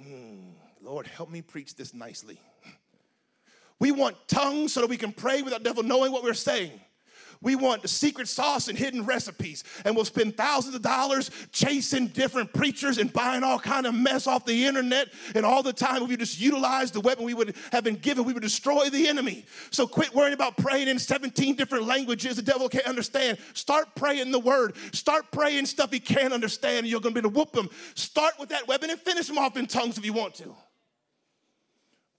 Hmm, 0.02 0.52
Lord, 0.82 1.08
help 1.08 1.30
me 1.30 1.42
preach 1.42 1.76
this 1.76 1.94
nicely. 1.94 2.40
We 3.80 3.92
want 3.92 4.16
tongues 4.28 4.74
so 4.74 4.82
that 4.82 4.90
we 4.90 4.98
can 4.98 5.12
pray 5.12 5.42
without 5.42 5.64
devil 5.64 5.84
knowing 5.84 6.12
what 6.12 6.24
we're 6.24 6.34
saying. 6.34 6.80
We 7.42 7.56
want 7.56 7.82
the 7.82 7.88
secret 7.88 8.28
sauce 8.28 8.68
and 8.68 8.78
hidden 8.78 9.06
recipes. 9.06 9.64
And 9.84 9.96
we'll 9.96 10.06
spend 10.06 10.38
thousands 10.38 10.76
of 10.76 10.82
dollars 10.82 11.32
chasing 11.52 12.08
different 12.08 12.54
preachers 12.54 12.98
and 12.98 13.12
buying 13.12 13.44
all 13.44 13.60
kind 13.60 13.86
of 13.86 13.94
mess 13.94 14.28
off 14.28 14.46
the 14.46 14.66
internet. 14.66 15.10
And 15.34 15.46
all 15.46 15.64
the 15.64 15.74
time, 15.74 16.04
if 16.04 16.10
we 16.10 16.18
just 16.18 16.40
utilize 16.40 16.92
the 16.92 17.02
weapon 17.02 17.26
we 17.26 17.34
would 17.34 17.56
have 17.72 17.84
been 17.84 17.96
given, 17.96 18.24
we 18.24 18.34
would 18.34 18.44
destroy 18.44 18.90
the 18.90 19.08
enemy. 19.08 19.46
So 19.72 19.88
quit 19.88 20.14
worrying 20.14 20.34
about 20.34 20.58
praying 20.58 20.88
in 20.88 21.00
17 21.00 21.56
different 21.56 21.86
languages 21.86 22.36
the 22.36 22.42
devil 22.42 22.70
can't 22.70 22.86
understand. 22.86 23.38
Start 23.54 23.96
praying 23.96 24.32
the 24.32 24.40
word. 24.40 24.76
Start 24.94 25.32
praying 25.32 25.66
stuff 25.66 25.92
he 25.92 26.00
can't 26.00 26.34
understand, 26.34 26.80
and 26.80 26.88
you're 26.88 27.00
going 27.00 27.14
to 27.14 27.22
be 27.22 27.28
able 27.28 27.32
to 27.32 27.40
whoop 27.40 27.56
him. 27.56 27.70
Start 27.96 28.34
with 28.40 28.50
that 28.50 28.68
weapon 28.68 28.90
and 28.90 29.00
finish 29.00 29.30
him 29.30 29.38
off 29.38 29.58
in 29.58 29.66
tongues 29.66 29.98
if 29.98 30.06
you 30.06 30.14
want 30.14 30.36
to. 30.36 30.56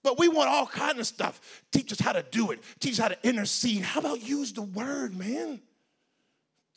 But 0.07 0.17
we 0.17 0.29
want 0.29 0.47
all 0.47 0.65
kind 0.65 0.99
of 0.99 1.05
stuff. 1.05 1.65
Teach 1.69 1.91
us 1.91 1.99
how 1.99 2.13
to 2.13 2.23
do 2.31 2.51
it. 2.51 2.63
Teach 2.79 2.93
us 2.93 2.99
how 2.99 3.09
to 3.09 3.27
intercede. 3.27 3.81
How 3.81 3.99
about 3.99 4.23
use 4.23 4.53
the 4.53 4.61
word, 4.61 5.13
man? 5.17 5.59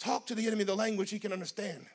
Talk 0.01 0.27
to 0.27 0.35
the 0.35 0.49
enemy 0.49 0.65
the 0.65 0.75
language 0.75 1.11
he 1.11 1.21
can 1.21 1.33
understand. 1.33 1.87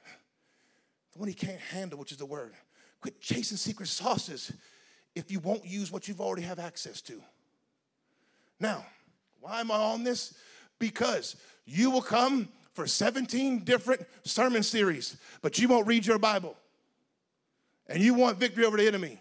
The 1.11 1.19
one 1.19 1.27
he 1.27 1.33
can't 1.33 1.59
handle, 1.59 1.99
which 1.99 2.13
is 2.13 2.19
the 2.19 2.25
word. 2.25 2.53
Quit 3.01 3.19
chasing 3.19 3.57
secret 3.57 3.89
sauces 3.89 4.53
if 5.13 5.29
you 5.29 5.41
won't 5.41 5.65
use 5.65 5.91
what 5.91 6.07
you've 6.07 6.21
already 6.21 6.43
have 6.43 6.57
access 6.57 7.01
to. 7.01 7.21
Now, 8.61 8.85
why 9.41 9.59
am 9.59 9.71
I 9.71 9.75
on 9.75 10.05
this? 10.05 10.35
Because 10.79 11.35
you 11.65 11.91
will 11.91 12.01
come 12.01 12.47
for 12.71 12.87
17 12.87 13.65
different 13.65 14.05
sermon 14.23 14.63
series, 14.63 15.17
but 15.41 15.59
you 15.59 15.67
won't 15.67 15.85
read 15.85 16.05
your 16.05 16.17
Bible. 16.17 16.55
And 17.87 18.01
you 18.01 18.13
want 18.13 18.37
victory 18.37 18.63
over 18.63 18.77
the 18.77 18.87
enemy. 18.87 19.19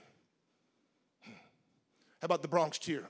About 2.25 2.41
the 2.41 2.49
Bronx 2.49 2.79
cheer? 2.79 3.07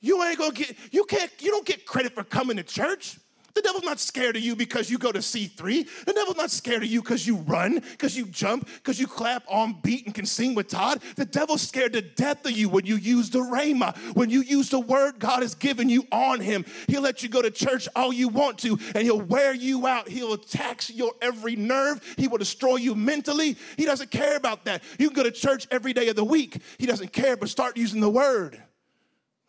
You 0.00 0.22
ain't 0.22 0.38
gonna 0.38 0.52
get, 0.52 0.76
you 0.92 1.04
can't, 1.04 1.30
you 1.40 1.50
don't 1.50 1.66
get 1.66 1.84
credit 1.84 2.12
for 2.12 2.22
coming 2.22 2.56
to 2.58 2.62
church. 2.62 3.18
The 3.54 3.62
devil's 3.62 3.84
not 3.84 4.00
scared 4.00 4.36
of 4.36 4.42
you 4.42 4.56
because 4.56 4.90
you 4.90 4.98
go 4.98 5.12
to 5.12 5.18
C3. 5.18 6.04
The 6.06 6.12
devil's 6.12 6.36
not 6.36 6.50
scared 6.50 6.82
of 6.82 6.88
you 6.88 7.02
because 7.02 7.26
you 7.26 7.36
run, 7.36 7.74
because 7.74 8.16
you 8.16 8.26
jump, 8.26 8.66
because 8.76 8.98
you 8.98 9.06
clap 9.06 9.44
on 9.48 9.78
beat 9.82 10.06
and 10.06 10.14
can 10.14 10.24
sing 10.26 10.54
with 10.54 10.68
Todd. 10.68 11.02
The 11.16 11.26
devil's 11.26 11.62
scared 11.62 11.92
to 11.92 12.02
death 12.02 12.46
of 12.46 12.52
you 12.52 12.68
when 12.68 12.86
you 12.86 12.96
use 12.96 13.30
the 13.30 13.40
rhema, 13.40 13.96
when 14.14 14.30
you 14.30 14.40
use 14.40 14.70
the 14.70 14.80
word 14.80 15.18
God 15.18 15.42
has 15.42 15.54
given 15.54 15.88
you 15.88 16.06
on 16.10 16.40
him. 16.40 16.64
He'll 16.88 17.02
let 17.02 17.22
you 17.22 17.28
go 17.28 17.42
to 17.42 17.50
church 17.50 17.88
all 17.94 18.12
you 18.12 18.28
want 18.28 18.58
to, 18.60 18.78
and 18.94 19.04
he'll 19.04 19.20
wear 19.20 19.52
you 19.52 19.86
out. 19.86 20.08
He'll 20.08 20.38
tax 20.38 20.90
your 20.90 21.12
every 21.20 21.56
nerve. 21.56 22.00
He 22.16 22.28
will 22.28 22.38
destroy 22.38 22.76
you 22.76 22.94
mentally. 22.94 23.56
He 23.76 23.84
doesn't 23.84 24.10
care 24.10 24.36
about 24.36 24.64
that. 24.64 24.82
You 24.98 25.08
can 25.08 25.16
go 25.16 25.22
to 25.24 25.30
church 25.30 25.66
every 25.70 25.92
day 25.92 26.08
of 26.08 26.16
the 26.16 26.24
week. 26.24 26.62
He 26.78 26.86
doesn't 26.86 27.12
care, 27.12 27.36
but 27.36 27.48
start 27.48 27.76
using 27.76 28.00
the 28.00 28.10
word. 28.10 28.62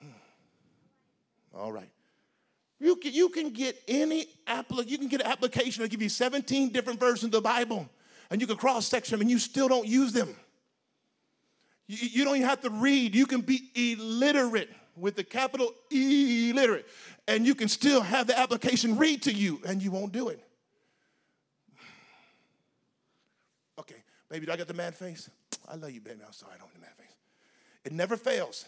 Hmm. 0.02 0.08
All 1.56 1.72
right. 1.72 1.93
You 2.84 2.98
can, 2.98 3.14
you 3.14 3.30
can 3.30 3.52
get 3.52 3.82
any 3.88 4.28
application, 4.46 4.92
you 4.92 4.98
can 4.98 5.08
get 5.08 5.22
an 5.22 5.28
application 5.28 5.82
that 5.82 5.90
give 5.90 6.02
you 6.02 6.10
17 6.10 6.70
different 6.74 7.00
versions 7.00 7.24
of 7.24 7.32
the 7.32 7.40
Bible, 7.40 7.90
and 8.30 8.42
you 8.42 8.46
can 8.46 8.58
cross 8.58 8.86
section 8.86 9.14
them 9.14 9.22
and 9.22 9.32
you 9.32 9.40
still 9.40 9.70
don't 9.70 9.88
use 9.88 10.12
them. 10.12 10.36
You, 11.88 12.10
you 12.12 12.26
don't 12.26 12.36
even 12.36 12.50
have 12.50 12.60
to 12.64 12.70
read. 12.70 13.16
You 13.16 13.26
can 13.26 13.40
be 13.40 13.70
illiterate 13.74 14.70
with 14.98 15.16
the 15.16 15.24
capital 15.24 15.74
E 15.94 16.50
illiterate, 16.50 16.86
and 17.26 17.46
you 17.48 17.56
can 17.56 17.70
still 17.70 18.02
have 18.02 18.28
the 18.28 18.38
application 18.38 18.98
read 18.98 19.24
to 19.24 19.32
you, 19.34 19.62
and 19.66 19.82
you 19.82 19.90
won't 19.90 20.12
do 20.12 20.28
it. 20.28 20.46
Okay, 23.80 24.04
baby, 24.30 24.46
do 24.46 24.52
I 24.52 24.58
got 24.58 24.68
the 24.68 24.74
mad 24.74 24.94
face? 24.94 25.30
I 25.70 25.76
love 25.76 25.92
you, 25.92 26.02
baby. 26.02 26.20
I'm 26.26 26.34
sorry, 26.34 26.52
I 26.54 26.58
don't 26.58 26.68
have 26.68 26.76
the 26.76 26.82
mad 26.82 26.96
face. 26.98 27.16
It 27.86 27.94
never 27.94 28.18
fails 28.18 28.66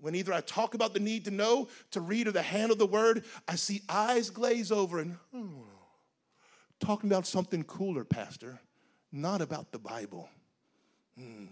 when 0.00 0.14
either 0.14 0.32
I 0.32 0.40
talk 0.40 0.74
about 0.74 0.94
the 0.94 1.00
need 1.00 1.24
to 1.24 1.30
know, 1.30 1.68
to 1.92 2.00
read, 2.00 2.28
or 2.28 2.32
the 2.32 2.42
hand 2.42 2.70
of 2.70 2.78
the 2.78 2.86
word, 2.86 3.24
I 3.48 3.56
see 3.56 3.82
eyes 3.88 4.30
glaze 4.30 4.70
over 4.70 4.98
and, 4.98 5.16
oh, 5.34 5.64
talking 6.80 7.10
about 7.10 7.26
something 7.26 7.64
cooler, 7.64 8.04
Pastor, 8.04 8.60
not 9.12 9.40
about 9.40 9.72
the 9.72 9.78
Bible. 9.78 10.28
Hmm. 11.18 11.46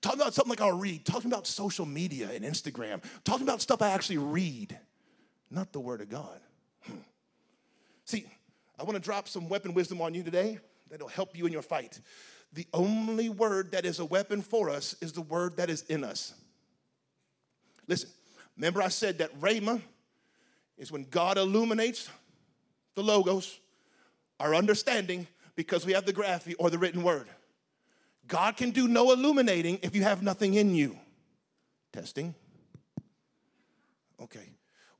Talking 0.00 0.20
about 0.20 0.32
something 0.32 0.50
like 0.50 0.62
I'll 0.62 0.78
read, 0.78 1.04
talking 1.04 1.30
about 1.30 1.46
social 1.46 1.84
media 1.84 2.30
and 2.32 2.44
Instagram, 2.44 3.02
talking 3.22 3.42
about 3.42 3.60
stuff 3.60 3.82
I 3.82 3.90
actually 3.90 4.18
read, 4.18 4.78
not 5.50 5.72
the 5.72 5.80
Word 5.80 6.00
of 6.00 6.08
God. 6.08 6.40
Hmm. 6.86 6.94
See, 8.06 8.24
I 8.78 8.84
want 8.84 8.94
to 8.94 9.00
drop 9.00 9.28
some 9.28 9.48
weapon 9.50 9.74
wisdom 9.74 10.00
on 10.00 10.14
you 10.14 10.22
today 10.22 10.58
that'll 10.90 11.08
help 11.08 11.36
you 11.36 11.46
in 11.46 11.52
your 11.52 11.62
fight. 11.62 12.00
the 12.52 12.66
only 12.74 13.28
word 13.28 13.70
that 13.70 13.84
is 13.84 14.00
a 14.00 14.04
weapon 14.04 14.42
for 14.42 14.70
us 14.70 14.96
is 15.00 15.12
the 15.12 15.20
word 15.20 15.56
that 15.56 15.70
is 15.70 15.82
in 15.82 16.02
us. 16.02 16.34
Listen, 17.90 18.08
remember 18.56 18.80
I 18.80 18.88
said 18.88 19.18
that 19.18 19.38
Rhema 19.40 19.82
is 20.78 20.92
when 20.92 21.06
God 21.10 21.36
illuminates 21.38 22.08
the 22.94 23.02
logos, 23.02 23.58
our 24.38 24.54
understanding, 24.54 25.26
because 25.56 25.84
we 25.84 25.92
have 25.92 26.06
the 26.06 26.12
graphy 26.12 26.54
or 26.60 26.70
the 26.70 26.78
written 26.78 27.02
word. 27.02 27.26
God 28.28 28.56
can 28.56 28.70
do 28.70 28.86
no 28.86 29.10
illuminating 29.10 29.80
if 29.82 29.96
you 29.96 30.04
have 30.04 30.22
nothing 30.22 30.54
in 30.54 30.72
you. 30.72 30.96
Testing. 31.92 32.32
Okay. 34.22 34.50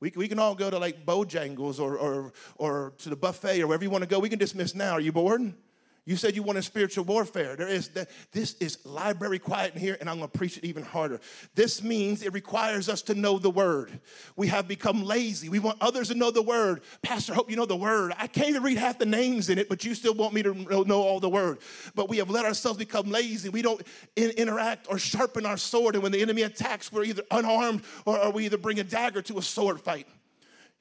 We, 0.01 0.11
we 0.13 0.27
can 0.27 0.37
all 0.37 0.53
go 0.53 0.69
to 0.69 0.77
like 0.77 1.05
Bojangles 1.05 1.79
or, 1.79 1.97
or, 1.97 2.33
or 2.57 2.93
to 2.97 3.09
the 3.09 3.15
buffet 3.15 3.61
or 3.61 3.67
wherever 3.67 3.85
you 3.85 3.89
want 3.89 4.01
to 4.03 4.09
go. 4.09 4.19
We 4.19 4.27
can 4.27 4.37
dismiss 4.37 4.75
now. 4.75 4.93
Are 4.93 4.99
you 4.99 5.13
bored? 5.13 5.53
You 6.03 6.15
said 6.15 6.35
you 6.35 6.41
wanted 6.41 6.63
spiritual 6.63 7.05
warfare. 7.05 7.55
There 7.55 7.67
is 7.67 7.89
that 7.89 8.09
this 8.31 8.55
is 8.55 8.83
library 8.83 9.37
quiet 9.37 9.75
in 9.75 9.79
here, 9.79 9.97
and 9.99 10.09
I'm 10.09 10.15
gonna 10.17 10.29
preach 10.29 10.57
it 10.57 10.65
even 10.65 10.81
harder. 10.81 11.19
This 11.53 11.83
means 11.83 12.23
it 12.23 12.33
requires 12.33 12.89
us 12.89 13.03
to 13.03 13.13
know 13.13 13.37
the 13.37 13.51
word. 13.51 13.99
We 14.35 14.47
have 14.47 14.67
become 14.67 15.03
lazy. 15.03 15.47
We 15.47 15.59
want 15.59 15.77
others 15.79 16.07
to 16.07 16.15
know 16.15 16.31
the 16.31 16.41
word. 16.41 16.81
Pastor, 17.03 17.35
hope 17.35 17.51
you 17.51 17.55
know 17.55 17.67
the 17.67 17.75
word. 17.75 18.13
I 18.17 18.25
can't 18.25 18.49
even 18.49 18.63
read 18.63 18.79
half 18.79 18.97
the 18.97 19.05
names 19.05 19.49
in 19.49 19.59
it, 19.59 19.69
but 19.69 19.85
you 19.85 19.93
still 19.93 20.15
want 20.15 20.33
me 20.33 20.41
to 20.41 20.55
know 20.85 21.03
all 21.03 21.19
the 21.19 21.29
word. 21.29 21.59
But 21.93 22.09
we 22.09 22.17
have 22.17 22.31
let 22.31 22.45
ourselves 22.45 22.79
become 22.79 23.11
lazy. 23.11 23.49
We 23.49 23.61
don't 23.61 23.81
in- 24.15 24.31
interact 24.31 24.87
or 24.89 24.97
sharpen 24.97 25.45
our 25.45 25.57
sword, 25.57 25.93
and 25.93 26.01
when 26.01 26.11
the 26.11 26.21
enemy 26.21 26.41
attacks, 26.41 26.91
we're 26.91 27.03
either 27.03 27.23
unarmed 27.29 27.83
or, 28.05 28.17
or 28.17 28.31
we 28.31 28.45
either 28.45 28.57
bring 28.57 28.79
a 28.79 28.83
dagger 28.83 29.21
to 29.21 29.37
a 29.37 29.41
sword 29.43 29.79
fight. 29.79 30.07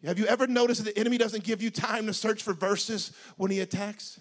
Have 0.02 0.18
you 0.18 0.24
ever 0.24 0.46
noticed 0.46 0.82
that 0.82 0.94
the 0.94 0.98
enemy 0.98 1.18
doesn't 1.18 1.44
give 1.44 1.62
you 1.62 1.68
time 1.70 2.06
to 2.06 2.14
search 2.14 2.42
for 2.42 2.54
verses 2.54 3.12
when 3.36 3.50
he 3.50 3.60
attacks? 3.60 4.18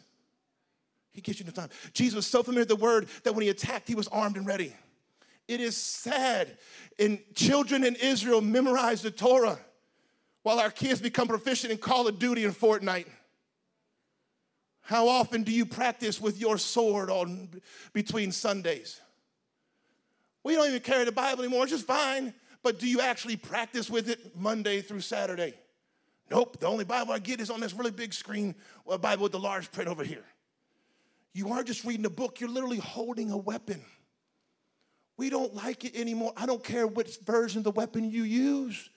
He 1.12 1.22
gives 1.22 1.40
you 1.40 1.46
no 1.46 1.52
time. 1.52 1.70
Jesus 1.94 2.16
was 2.16 2.28
so 2.28 2.44
familiar 2.44 2.62
with 2.62 2.70
the 2.70 2.76
word 2.76 3.08
that 3.24 3.34
when 3.34 3.44
he 3.44 3.50
attacked, 3.50 3.88
he 3.88 3.96
was 3.96 4.08
armed 4.10 4.38
and 4.38 4.46
ready. 4.46 4.74
It 5.48 5.60
is 5.60 5.76
sad. 5.76 6.58
And 7.00 7.20
children 7.34 7.84
in 7.84 7.96
Israel 7.96 8.42
memorize 8.42 9.02
the 9.02 9.12
Torah 9.12 9.60
while 10.44 10.60
our 10.60 10.72
kids 10.72 11.02
become 11.02 11.28
proficient 11.28 11.72
in 11.72 11.80
Call 11.80 12.08
of 12.08 12.20
Duty 12.20 12.46
and 12.46 12.54
Fortnite. 12.54 13.08
How 14.82 15.08
often 15.08 15.44
do 15.44 15.52
you 15.52 15.66
practice 15.66 16.22
with 16.22 16.40
your 16.40 16.58
sword 16.58 17.10
on 17.10 17.50
between 17.94 18.32
Sundays? 18.32 19.02
We 20.44 20.56
don't 20.56 20.68
even 20.68 20.82
carry 20.82 21.06
the 21.06 21.12
Bible 21.12 21.44
anymore, 21.44 21.64
it's 21.64 21.72
just 21.72 21.86
fine. 21.86 22.34
But 22.62 22.80
do 22.80 22.88
you 22.88 23.00
actually 23.00 23.38
practice 23.38 23.90
with 23.90 24.10
it 24.10 24.36
Monday 24.36 24.82
through 24.82 25.02
Saturday? 25.02 25.54
Nope, 26.30 26.60
the 26.60 26.68
only 26.68 26.84
Bible 26.84 27.14
I 27.14 27.20
get 27.20 27.40
is 27.40 27.50
on 27.50 27.60
this 27.60 27.74
really 27.74 27.92
big 27.92 28.14
screen, 28.14 28.54
a 28.88 28.98
Bible 28.98 29.24
with 29.24 29.32
the 29.32 29.40
large 29.40 29.72
print 29.72 29.90
over 29.90 30.04
here. 30.04 30.26
You 31.34 31.50
aren't 31.50 31.68
just 31.68 31.86
reading 31.86 32.06
a 32.06 32.10
book, 32.10 32.40
you're 32.40 32.50
literally 32.50 32.78
holding 32.78 33.32
a 33.32 33.38
weapon. 33.38 33.84
We 35.18 35.30
don't 35.30 35.54
like 35.54 35.84
it 35.84 35.96
anymore. 35.96 36.32
I 36.38 36.46
don't 36.46 36.64
care 36.64 36.88
which 36.88 37.18
version 37.20 37.60
of 37.60 37.64
the 37.66 37.72
weapon 37.72 38.10
you 38.10 38.24
use. 38.24 38.90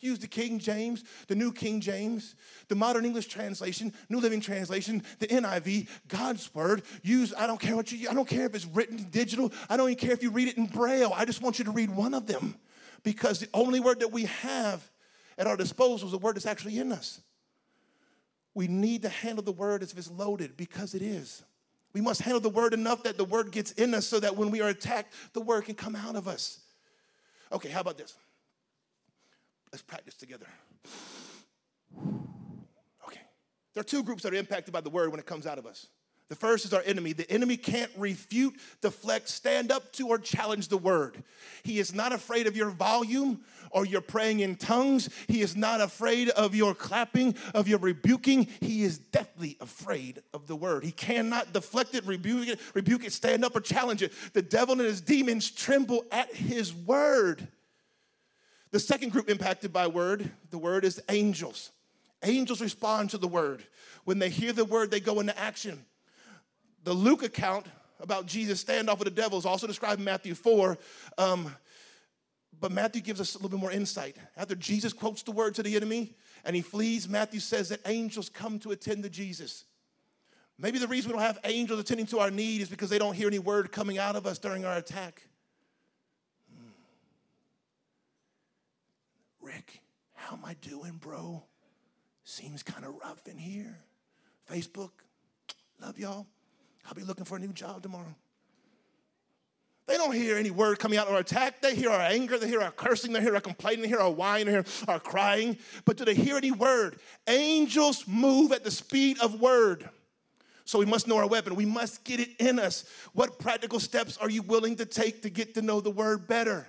Use 0.00 0.18
the 0.18 0.26
King 0.26 0.58
James, 0.58 1.04
the 1.26 1.34
New 1.34 1.52
King 1.52 1.80
James, 1.80 2.34
the 2.68 2.74
Modern 2.74 3.04
English 3.04 3.26
Translation, 3.26 3.92
New 4.10 4.20
Living 4.20 4.40
Translation, 4.40 5.02
the 5.20 5.26
NIV, 5.26 5.88
God's 6.08 6.54
Word. 6.54 6.82
Use, 7.02 7.32
I 7.36 7.46
don't 7.46 7.60
care 7.60 7.74
what 7.74 7.90
you, 7.90 8.08
I 8.08 8.14
don't 8.14 8.28
care 8.28 8.44
if 8.44 8.54
it's 8.54 8.66
written 8.66 9.06
digital. 9.10 9.52
I 9.70 9.76
don't 9.76 9.90
even 9.90 9.98
care 9.98 10.12
if 10.12 10.22
you 10.22 10.30
read 10.30 10.48
it 10.48 10.58
in 10.58 10.66
Braille. 10.66 11.12
I 11.14 11.24
just 11.24 11.40
want 11.40 11.58
you 11.58 11.64
to 11.64 11.70
read 11.70 11.90
one 11.90 12.12
of 12.12 12.26
them 12.26 12.56
because 13.04 13.40
the 13.40 13.48
only 13.54 13.80
word 13.80 14.00
that 14.00 14.12
we 14.12 14.24
have 14.24 14.90
at 15.38 15.46
our 15.46 15.56
disposal 15.56 16.06
is 16.08 16.12
the 16.12 16.18
word 16.18 16.36
that's 16.36 16.46
actually 16.46 16.78
in 16.78 16.92
us. 16.92 17.20
We 18.54 18.68
need 18.68 19.02
to 19.02 19.08
handle 19.08 19.44
the 19.44 19.52
word 19.52 19.82
as 19.82 19.92
if 19.92 19.98
it's 19.98 20.10
loaded 20.10 20.56
because 20.56 20.94
it 20.94 21.02
is. 21.02 21.42
We 21.96 22.02
must 22.02 22.20
handle 22.20 22.40
the 22.40 22.50
word 22.50 22.74
enough 22.74 23.04
that 23.04 23.16
the 23.16 23.24
word 23.24 23.50
gets 23.50 23.72
in 23.72 23.94
us 23.94 24.06
so 24.06 24.20
that 24.20 24.36
when 24.36 24.50
we 24.50 24.60
are 24.60 24.68
attacked, 24.68 25.14
the 25.32 25.40
word 25.40 25.64
can 25.64 25.74
come 25.74 25.96
out 25.96 26.14
of 26.14 26.28
us. 26.28 26.60
Okay, 27.50 27.70
how 27.70 27.80
about 27.80 27.96
this? 27.96 28.14
Let's 29.72 29.80
practice 29.80 30.12
together. 30.12 30.44
Okay. 33.08 33.22
There 33.72 33.80
are 33.80 33.84
two 33.84 34.02
groups 34.02 34.24
that 34.24 34.34
are 34.34 34.36
impacted 34.36 34.74
by 34.74 34.82
the 34.82 34.90
word 34.90 35.10
when 35.10 35.18
it 35.18 35.24
comes 35.24 35.46
out 35.46 35.56
of 35.56 35.64
us. 35.64 35.86
The 36.28 36.34
first 36.34 36.64
is 36.64 36.74
our 36.74 36.82
enemy. 36.84 37.12
The 37.12 37.30
enemy 37.30 37.56
can't 37.56 37.90
refute, 37.96 38.56
deflect, 38.80 39.28
stand 39.28 39.70
up 39.70 39.92
to, 39.92 40.08
or 40.08 40.18
challenge 40.18 40.68
the 40.68 40.78
word. 40.78 41.22
He 41.62 41.78
is 41.78 41.94
not 41.94 42.12
afraid 42.12 42.48
of 42.48 42.56
your 42.56 42.70
volume 42.70 43.42
or 43.70 43.86
your 43.86 44.00
praying 44.00 44.40
in 44.40 44.56
tongues. 44.56 45.08
He 45.28 45.40
is 45.40 45.54
not 45.54 45.80
afraid 45.80 46.30
of 46.30 46.54
your 46.54 46.74
clapping, 46.74 47.36
of 47.54 47.68
your 47.68 47.78
rebuking. 47.78 48.48
He 48.60 48.82
is 48.82 48.98
deathly 48.98 49.56
afraid 49.60 50.20
of 50.34 50.48
the 50.48 50.56
word. 50.56 50.82
He 50.82 50.90
cannot 50.90 51.52
deflect 51.52 51.94
it, 51.94 52.04
rebuke 52.06 52.48
it, 52.48 52.60
rebuke 52.74 53.04
it, 53.04 53.12
stand 53.12 53.44
up, 53.44 53.54
or 53.54 53.60
challenge 53.60 54.02
it. 54.02 54.12
The 54.32 54.42
devil 54.42 54.72
and 54.72 54.82
his 54.82 55.00
demons 55.00 55.50
tremble 55.50 56.04
at 56.10 56.34
his 56.34 56.74
word. 56.74 57.46
The 58.72 58.80
second 58.80 59.12
group 59.12 59.30
impacted 59.30 59.72
by 59.72 59.86
word, 59.86 60.28
the 60.50 60.58
word 60.58 60.84
is 60.84 61.00
angels. 61.08 61.70
Angels 62.22 62.60
respond 62.60 63.10
to 63.10 63.18
the 63.18 63.28
word. 63.28 63.62
When 64.04 64.18
they 64.18 64.28
hear 64.28 64.52
the 64.52 64.64
word, 64.64 64.90
they 64.90 65.00
go 65.00 65.20
into 65.20 65.38
action. 65.38 65.84
The 66.86 66.94
Luke 66.94 67.24
account 67.24 67.66
about 67.98 68.26
Jesus' 68.26 68.62
standoff 68.62 69.00
with 69.00 69.06
the 69.06 69.10
devil 69.10 69.36
is 69.36 69.44
also 69.44 69.66
described 69.66 69.98
in 69.98 70.04
Matthew 70.04 70.36
4. 70.36 70.78
Um, 71.18 71.52
but 72.60 72.70
Matthew 72.70 73.02
gives 73.02 73.20
us 73.20 73.34
a 73.34 73.38
little 73.38 73.50
bit 73.50 73.58
more 73.58 73.72
insight. 73.72 74.14
After 74.36 74.54
Jesus 74.54 74.92
quotes 74.92 75.24
the 75.24 75.32
word 75.32 75.56
to 75.56 75.64
the 75.64 75.74
enemy 75.74 76.14
and 76.44 76.54
he 76.54 76.62
flees, 76.62 77.08
Matthew 77.08 77.40
says 77.40 77.70
that 77.70 77.80
angels 77.86 78.28
come 78.28 78.60
to 78.60 78.70
attend 78.70 79.02
to 79.02 79.10
Jesus. 79.10 79.64
Maybe 80.60 80.78
the 80.78 80.86
reason 80.86 81.10
we 81.10 81.14
don't 81.14 81.26
have 81.26 81.40
angels 81.42 81.80
attending 81.80 82.06
to 82.06 82.20
our 82.20 82.30
need 82.30 82.60
is 82.60 82.68
because 82.68 82.88
they 82.88 83.00
don't 83.00 83.14
hear 83.14 83.26
any 83.26 83.40
word 83.40 83.72
coming 83.72 83.98
out 83.98 84.14
of 84.14 84.24
us 84.24 84.38
during 84.38 84.64
our 84.64 84.76
attack. 84.76 85.22
Hmm. 86.54 86.70
Rick, 89.40 89.80
how 90.14 90.36
am 90.36 90.44
I 90.44 90.54
doing, 90.60 90.98
bro? 91.00 91.42
Seems 92.22 92.62
kind 92.62 92.84
of 92.84 92.94
rough 93.02 93.26
in 93.26 93.38
here. 93.38 93.76
Facebook, 94.48 94.92
love 95.80 95.98
y'all. 95.98 96.28
I'll 96.86 96.94
be 96.94 97.02
looking 97.02 97.24
for 97.24 97.36
a 97.36 97.40
new 97.40 97.52
job 97.52 97.82
tomorrow. 97.82 98.14
They 99.86 99.96
don't 99.96 100.14
hear 100.14 100.36
any 100.36 100.50
word 100.50 100.80
coming 100.80 100.98
out 100.98 101.06
of 101.06 101.14
our 101.14 101.20
attack. 101.20 101.62
They 101.62 101.74
hear 101.74 101.90
our 101.90 102.00
anger, 102.00 102.38
they 102.38 102.48
hear 102.48 102.60
our 102.60 102.72
cursing, 102.72 103.12
they 103.12 103.20
hear 103.20 103.34
our 103.34 103.40
complaining, 103.40 103.82
they 103.82 103.88
hear 103.88 104.00
our 104.00 104.10
whining, 104.10 104.46
they 104.46 104.52
hear 104.52 104.64
our 104.88 104.98
crying. 104.98 105.58
But 105.84 105.96
do 105.96 106.04
they 106.04 106.14
hear 106.14 106.36
any 106.36 106.50
word? 106.50 106.98
Angels 107.28 108.04
move 108.08 108.50
at 108.50 108.64
the 108.64 108.70
speed 108.70 109.20
of 109.20 109.40
word. 109.40 109.88
So 110.64 110.80
we 110.80 110.86
must 110.86 111.06
know 111.06 111.16
our 111.18 111.28
weapon. 111.28 111.54
We 111.54 111.64
must 111.64 112.02
get 112.02 112.18
it 112.18 112.30
in 112.40 112.58
us. 112.58 112.84
What 113.12 113.38
practical 113.38 113.78
steps 113.78 114.16
are 114.16 114.28
you 114.28 114.42
willing 114.42 114.74
to 114.76 114.84
take 114.84 115.22
to 115.22 115.30
get 115.30 115.54
to 115.54 115.62
know 115.62 115.80
the 115.80 115.92
word 115.92 116.26
better? 116.26 116.66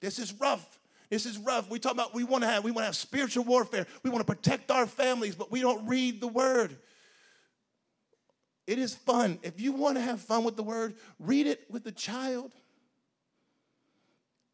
This 0.00 0.20
is 0.20 0.32
rough. 0.34 0.78
This 1.10 1.26
is 1.26 1.36
rough. 1.38 1.68
We 1.68 1.80
talk 1.80 1.92
about 1.92 2.14
we 2.14 2.22
want 2.22 2.44
to 2.44 2.48
have 2.48 2.62
we 2.62 2.70
want 2.70 2.82
to 2.82 2.86
have 2.86 2.96
spiritual 2.96 3.42
warfare. 3.42 3.86
We 4.04 4.10
want 4.10 4.24
to 4.24 4.32
protect 4.32 4.70
our 4.70 4.86
families, 4.86 5.34
but 5.34 5.50
we 5.50 5.60
don't 5.60 5.86
read 5.88 6.20
the 6.20 6.28
word. 6.28 6.76
It 8.66 8.78
is 8.78 8.94
fun. 8.94 9.38
If 9.42 9.60
you 9.60 9.72
want 9.72 9.96
to 9.96 10.00
have 10.00 10.20
fun 10.20 10.44
with 10.44 10.56
the 10.56 10.62
word, 10.62 10.94
read 11.18 11.46
it 11.46 11.66
with 11.70 11.86
a 11.86 11.92
child. 11.92 12.52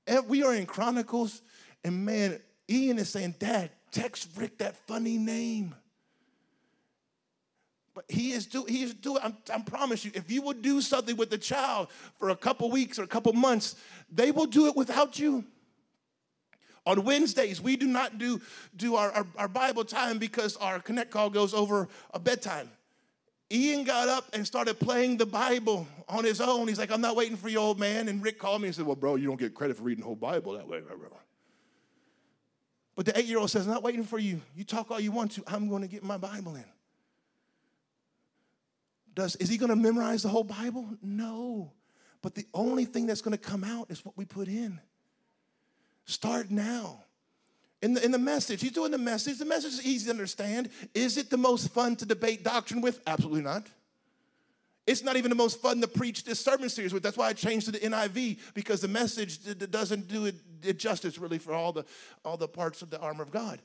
And 0.06 0.28
we 0.28 0.42
are 0.42 0.54
in 0.54 0.66
Chronicles, 0.66 1.42
and 1.84 2.04
man, 2.04 2.40
Ian 2.68 2.98
is 2.98 3.08
saying, 3.08 3.36
Dad, 3.38 3.70
text 3.92 4.30
Rick 4.36 4.58
that 4.58 4.76
funny 4.88 5.18
name. 5.18 5.74
But 7.94 8.04
he 8.08 8.32
is 8.32 8.46
do 8.46 8.64
he 8.64 8.82
is 8.82 8.94
doing, 8.94 9.20
I'm, 9.22 9.36
I 9.52 9.60
promise 9.60 10.04
you, 10.04 10.10
if 10.14 10.30
you 10.30 10.42
will 10.42 10.54
do 10.54 10.80
something 10.80 11.16
with 11.16 11.30
the 11.30 11.38
child 11.38 11.88
for 12.18 12.30
a 12.30 12.36
couple 12.36 12.70
weeks 12.70 12.98
or 12.98 13.02
a 13.02 13.08
couple 13.08 13.32
months, 13.32 13.76
they 14.10 14.30
will 14.30 14.46
do 14.46 14.66
it 14.66 14.76
without 14.76 15.18
you. 15.18 15.44
On 16.86 17.04
Wednesdays, 17.04 17.60
we 17.60 17.76
do 17.76 17.86
not 17.86 18.18
do, 18.18 18.40
do 18.74 18.96
our, 18.96 19.12
our, 19.12 19.26
our 19.36 19.48
Bible 19.48 19.84
time 19.84 20.18
because 20.18 20.56
our 20.56 20.80
connect 20.80 21.10
call 21.10 21.28
goes 21.28 21.52
over 21.52 21.88
a 22.14 22.18
bedtime. 22.18 22.70
Ian 23.52 23.84
got 23.84 24.08
up 24.08 24.26
and 24.32 24.46
started 24.46 24.78
playing 24.78 25.16
the 25.16 25.26
Bible 25.26 25.86
on 26.08 26.24
his 26.24 26.40
own. 26.40 26.68
He's 26.68 26.78
like, 26.78 26.92
I'm 26.92 27.00
not 27.00 27.16
waiting 27.16 27.36
for 27.36 27.48
you, 27.48 27.58
old 27.58 27.80
man. 27.80 28.08
And 28.08 28.22
Rick 28.22 28.38
called 28.38 28.62
me 28.62 28.68
and 28.68 28.74
said, 28.74 28.86
Well, 28.86 28.96
bro, 28.96 29.16
you 29.16 29.26
don't 29.26 29.40
get 29.40 29.54
credit 29.54 29.76
for 29.76 29.82
reading 29.82 30.02
the 30.02 30.06
whole 30.06 30.16
Bible 30.16 30.52
that 30.52 30.68
way. 30.68 30.80
But 32.94 33.06
the 33.06 33.18
eight 33.18 33.26
year 33.26 33.38
old 33.38 33.50
says, 33.50 33.66
I'm 33.66 33.72
not 33.72 33.82
waiting 33.82 34.04
for 34.04 34.18
you. 34.18 34.40
You 34.54 34.62
talk 34.62 34.90
all 34.90 35.00
you 35.00 35.10
want 35.10 35.32
to. 35.32 35.42
I'm 35.46 35.68
going 35.68 35.82
to 35.82 35.88
get 35.88 36.04
my 36.04 36.16
Bible 36.16 36.54
in. 36.54 36.64
Does, 39.14 39.36
is 39.36 39.48
he 39.48 39.56
going 39.56 39.70
to 39.70 39.76
memorize 39.76 40.22
the 40.22 40.28
whole 40.28 40.44
Bible? 40.44 40.86
No. 41.02 41.72
But 42.22 42.34
the 42.34 42.46
only 42.54 42.84
thing 42.84 43.06
that's 43.06 43.22
going 43.22 43.36
to 43.36 43.38
come 43.38 43.64
out 43.64 43.90
is 43.90 44.04
what 44.04 44.16
we 44.16 44.24
put 44.24 44.48
in. 44.48 44.80
Start 46.04 46.50
now. 46.50 47.04
In 47.82 47.94
the, 47.94 48.04
in 48.04 48.10
the 48.10 48.18
message, 48.18 48.60
he's 48.60 48.72
doing 48.72 48.90
the 48.90 48.98
message. 48.98 49.38
The 49.38 49.44
message 49.44 49.72
is 49.72 49.86
easy 49.86 50.06
to 50.06 50.10
understand. 50.10 50.68
Is 50.94 51.16
it 51.16 51.30
the 51.30 51.38
most 51.38 51.70
fun 51.70 51.96
to 51.96 52.06
debate 52.06 52.44
doctrine 52.44 52.80
with? 52.82 53.00
Absolutely 53.06 53.42
not. 53.42 53.66
It's 54.86 55.02
not 55.02 55.16
even 55.16 55.28
the 55.28 55.36
most 55.36 55.60
fun 55.60 55.80
to 55.80 55.88
preach 55.88 56.24
this 56.24 56.40
sermon 56.40 56.68
series 56.68 56.92
with. 56.92 57.02
That's 57.02 57.16
why 57.16 57.28
I 57.28 57.32
changed 57.32 57.66
to 57.66 57.72
the 57.72 57.78
NIV 57.78 58.40
because 58.54 58.80
the 58.80 58.88
message 58.88 59.38
doesn't 59.70 60.08
do 60.08 60.26
it, 60.26 60.78
justice 60.78 61.16
really 61.18 61.38
for 61.38 61.52
all 61.52 61.72
the, 61.72 61.84
all 62.24 62.36
the 62.36 62.48
parts 62.48 62.82
of 62.82 62.90
the 62.90 62.98
armor 62.98 63.22
of 63.22 63.30
God. 63.30 63.60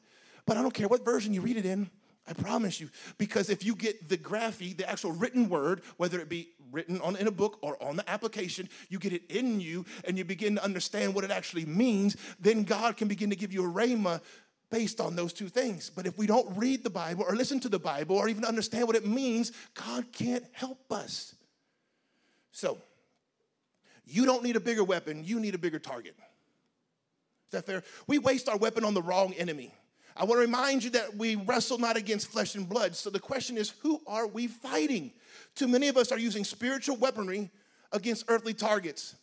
But 0.46 0.58
I 0.58 0.62
don't 0.62 0.74
care 0.74 0.88
what 0.88 1.04
version 1.04 1.34
you 1.34 1.42
read 1.42 1.58
it 1.58 1.66
in. 1.66 1.90
I 2.28 2.34
promise 2.34 2.80
you. 2.80 2.90
Because 3.18 3.50
if 3.50 3.64
you 3.64 3.76
get 3.76 4.10
the 4.10 4.18
graphy, 4.18 4.76
the 4.76 4.90
actual 4.90 5.12
written 5.12 5.50
word, 5.50 5.82
whether 5.98 6.20
it 6.20 6.30
be 6.30 6.50
written 6.72 7.02
on 7.02 7.16
in 7.16 7.28
a 7.28 7.32
book 7.32 7.60
or 7.62 7.82
on 7.82 7.96
the 7.96 8.10
application, 8.10 8.70
you 8.90 9.00
get 9.00 9.14
it 9.14 9.24
in 9.30 9.60
you 9.60 9.86
and 10.06 10.18
you 10.18 10.26
begin 10.26 10.56
to 10.56 10.64
understand 10.64 11.14
what 11.14 11.24
it 11.24 11.32
actually 11.32 11.66
means, 11.66 12.18
then 12.40 12.64
God 12.64 12.98
can 12.98 13.08
begin 13.08 13.30
to 13.30 13.36
give 13.36 13.54
you 13.54 13.66
a 13.66 13.72
rhema 13.72 14.22
based 14.70 15.00
on 15.00 15.16
those 15.16 15.32
two 15.32 15.48
things. 15.48 15.90
But 15.90 16.06
if 16.06 16.18
we 16.18 16.28
don't 16.28 16.58
read 16.58 16.84
the 16.84 16.90
Bible 16.90 17.26
or 17.28 17.36
listen 17.36 17.60
to 17.62 17.70
the 17.70 17.80
Bible 17.80 18.18
or 18.18 18.28
even 18.28 18.44
understand 18.44 18.88
what 18.88 18.96
it 18.96 19.06
means, 19.06 19.52
God 19.74 20.12
can't 20.12 20.44
help 20.52 20.92
us. 20.92 21.36
So, 22.52 22.78
you 24.06 24.26
don't 24.26 24.44
need 24.44 24.56
a 24.56 24.60
bigger 24.60 24.84
weapon, 24.84 25.24
you 25.24 25.40
need 25.40 25.56
a 25.56 25.58
bigger 25.58 25.80
target. 25.80 26.16
Is 26.18 27.52
that 27.52 27.66
fair? 27.66 27.84
We 28.08 28.18
waste 28.18 28.50
our 28.50 28.58
weapon 28.58 28.84
on 28.84 28.94
the 28.94 29.02
wrong 29.02 29.34
enemy. 29.34 29.74
I 30.16 30.24
want 30.24 30.38
to 30.38 30.46
remind 30.46 30.84
you 30.84 30.92
that 30.92 31.16
we 31.16 31.36
wrestle 31.36 31.78
not 31.78 31.98
against 31.98 32.28
flesh 32.28 32.56
and 32.56 32.68
blood. 32.68 32.96
So 32.96 33.10
the 33.10 33.20
question 33.20 33.58
is, 33.58 33.72
who 33.82 34.02
are 34.08 34.28
we 34.28 34.48
fighting? 34.48 35.12
Too 35.56 35.68
many 35.68 35.90
of 35.90 35.98
us 35.98 36.12
are 36.12 36.20
using 36.20 36.44
spiritual 36.44 36.96
weaponry 36.96 37.52
against 37.92 38.26
earthly 38.30 38.54
targets. 38.54 39.16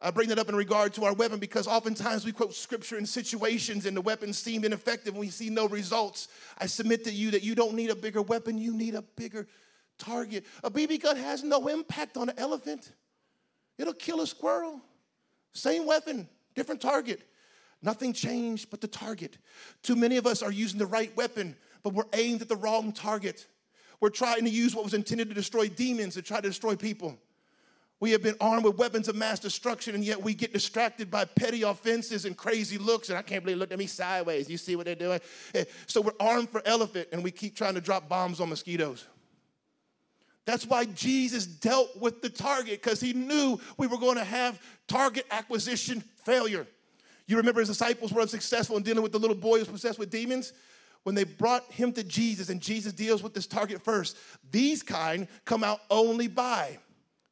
I 0.00 0.10
bring 0.10 0.28
that 0.28 0.38
up 0.38 0.48
in 0.48 0.56
regard 0.56 0.92
to 0.94 1.04
our 1.04 1.14
weapon 1.14 1.38
because 1.38 1.66
oftentimes 1.66 2.24
we 2.24 2.32
quote 2.32 2.54
scripture 2.54 2.98
in 2.98 3.06
situations 3.06 3.86
and 3.86 3.96
the 3.96 4.02
weapons 4.02 4.38
seem 4.38 4.64
ineffective 4.64 5.14
and 5.14 5.20
we 5.20 5.30
see 5.30 5.48
no 5.48 5.66
results. 5.68 6.28
I 6.58 6.66
submit 6.66 7.04
to 7.04 7.10
you 7.10 7.30
that 7.30 7.42
you 7.42 7.54
don't 7.54 7.74
need 7.74 7.90
a 7.90 7.94
bigger 7.94 8.20
weapon, 8.20 8.58
you 8.58 8.74
need 8.74 8.94
a 8.94 9.02
bigger 9.02 9.46
target. 9.98 10.44
A 10.62 10.70
BB 10.70 11.02
gun 11.02 11.16
has 11.16 11.42
no 11.42 11.68
impact 11.68 12.18
on 12.18 12.28
an 12.28 12.38
elephant, 12.38 12.92
it'll 13.78 13.94
kill 13.94 14.20
a 14.20 14.26
squirrel. 14.26 14.80
Same 15.52 15.86
weapon, 15.86 16.28
different 16.54 16.82
target. 16.82 17.22
Nothing 17.82 18.12
changed 18.12 18.70
but 18.70 18.80
the 18.80 18.88
target. 18.88 19.38
Too 19.82 19.96
many 19.96 20.16
of 20.16 20.26
us 20.26 20.42
are 20.42 20.50
using 20.50 20.78
the 20.78 20.86
right 20.86 21.14
weapon, 21.16 21.56
but 21.82 21.92
we're 21.92 22.04
aimed 22.14 22.42
at 22.42 22.48
the 22.48 22.56
wrong 22.56 22.92
target. 22.92 23.46
We're 24.00 24.10
trying 24.10 24.44
to 24.44 24.50
use 24.50 24.74
what 24.74 24.84
was 24.84 24.94
intended 24.94 25.28
to 25.28 25.34
destroy 25.34 25.68
demons 25.68 26.14
to 26.14 26.22
try 26.22 26.40
to 26.40 26.48
destroy 26.48 26.76
people. 26.76 27.18
We 27.98 28.10
have 28.10 28.22
been 28.22 28.36
armed 28.40 28.64
with 28.64 28.76
weapons 28.76 29.08
of 29.08 29.16
mass 29.16 29.40
destruction, 29.40 29.94
and 29.94 30.04
yet 30.04 30.22
we 30.22 30.34
get 30.34 30.52
distracted 30.52 31.10
by 31.10 31.24
petty 31.24 31.62
offenses 31.62 32.26
and 32.26 32.36
crazy 32.36 32.76
looks. 32.76 33.08
And 33.08 33.16
I 33.16 33.22
can't 33.22 33.42
believe 33.42 33.56
they 33.56 33.60
looked 33.60 33.72
at 33.72 33.78
me 33.78 33.86
sideways. 33.86 34.50
You 34.50 34.58
see 34.58 34.76
what 34.76 34.84
they're 34.84 34.94
doing? 34.94 35.20
Eh, 35.54 35.64
so 35.86 36.02
we're 36.02 36.12
armed 36.20 36.50
for 36.50 36.60
elephant, 36.66 37.08
and 37.12 37.24
we 37.24 37.30
keep 37.30 37.56
trying 37.56 37.74
to 37.74 37.80
drop 37.80 38.06
bombs 38.06 38.38
on 38.38 38.50
mosquitoes. 38.50 39.06
That's 40.44 40.66
why 40.66 40.84
Jesus 40.84 41.46
dealt 41.46 41.98
with 41.98 42.20
the 42.20 42.28
target, 42.28 42.82
because 42.82 43.00
he 43.00 43.14
knew 43.14 43.58
we 43.78 43.86
were 43.86 43.98
going 43.98 44.16
to 44.16 44.24
have 44.24 44.60
target 44.86 45.26
acquisition 45.30 46.04
failure. 46.24 46.66
You 47.26 47.36
remember 47.36 47.60
his 47.60 47.68
disciples 47.68 48.12
were 48.12 48.20
unsuccessful 48.20 48.76
in 48.76 48.82
dealing 48.82 49.02
with 49.02 49.12
the 49.12 49.18
little 49.18 49.36
boy 49.36 49.54
who 49.54 49.60
was 49.60 49.68
possessed 49.68 49.98
with 49.98 50.10
demons? 50.10 50.52
When 51.02 51.14
they 51.14 51.24
brought 51.24 51.70
him 51.72 51.92
to 51.92 52.02
Jesus, 52.02 52.48
and 52.48 52.60
Jesus 52.60 52.92
deals 52.92 53.22
with 53.22 53.32
this 53.32 53.46
target 53.46 53.82
first, 53.82 54.16
these 54.50 54.82
kind 54.82 55.28
come 55.44 55.62
out 55.62 55.80
only 55.90 56.26
by 56.26 56.78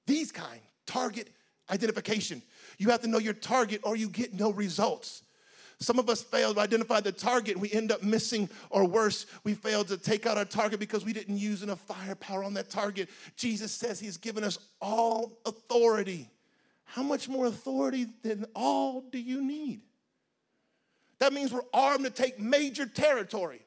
these 0.07 0.31
kind, 0.31 0.61
target 0.87 1.29
identification. 1.71 2.43
You 2.79 2.91
have 2.91 3.01
to 3.03 3.09
know 3.09 3.19
your 3.19 3.35
target 3.35 3.81
or 3.85 3.97
you 3.97 4.09
get 4.09 4.35
no 4.35 4.53
results. 4.53 5.23
Some 5.81 5.99
of 5.99 6.09
us 6.09 6.23
fail 6.23 6.55
to 6.55 6.61
identify 6.61 7.01
the 7.01 7.13
target 7.13 7.59
we 7.59 7.71
end 7.73 7.91
up 7.91 8.03
missing, 8.03 8.49
or 8.71 8.85
worse, 8.85 9.27
we 9.43 9.55
failed 9.55 9.89
to 9.89 9.97
take 9.97 10.25
out 10.25 10.39
our 10.39 10.45
target 10.45 10.79
because 10.79 11.05
we 11.05 11.13
didn't 11.13 11.37
use 11.37 11.63
enough 11.63 11.81
firepower 11.81 12.45
on 12.45 12.55
that 12.55 12.71
target. 12.71 13.09
Jesus 13.37 13.73
says 13.73 13.99
He's 13.99 14.17
given 14.17 14.45
us 14.45 14.59
all 14.81 15.39
authority. 15.45 16.31
How 16.85 17.03
much 17.03 17.29
more 17.29 17.47
authority 17.47 18.07
than 18.23 18.47
all 18.55 19.01
do 19.01 19.19
you 19.19 19.43
need? 19.43 19.81
That 21.19 21.33
means 21.33 21.53
we're 21.53 21.63
armed 21.73 22.05
to 22.05 22.11
take 22.11 22.39
major 22.39 22.87
territory. 22.87 23.61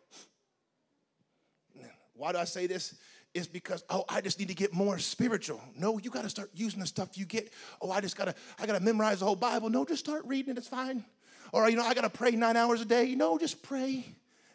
Why 2.14 2.32
do 2.32 2.38
I 2.38 2.46
say 2.46 2.68
this? 2.68 2.96
is 3.34 3.46
because 3.46 3.84
oh 3.90 4.04
i 4.10 4.20
just 4.20 4.40
need 4.40 4.48
to 4.48 4.56
get 4.56 4.74
more 4.74 4.98
spiritual. 4.98 5.62
No 5.78 6.00
you 6.00 6.10
got 6.10 6.24
to 6.24 6.30
start 6.30 6.50
using 6.56 6.80
the 6.80 6.88
stuff 6.88 7.18
you 7.18 7.26
get. 7.26 7.52
Oh 7.82 7.92
i 7.92 8.02
just 8.02 8.18
gotta 8.18 8.34
i 8.60 8.66
gotta 8.66 8.80
memorize 8.80 9.20
the 9.20 9.26
whole 9.26 9.36
bible. 9.36 9.70
No 9.70 9.86
just 9.86 10.04
start 10.04 10.26
reading 10.26 10.52
it 10.52 10.58
it's 10.58 10.68
fine. 10.68 11.06
Or 11.54 11.70
you 11.70 11.76
know 11.76 11.84
i 11.84 11.94
gotta 11.94 12.10
pray 12.10 12.32
nine 12.32 12.58
hours 12.58 12.82
a 12.82 12.86
day. 12.86 13.14
No 13.16 13.38
just 13.38 13.62
pray 13.62 14.06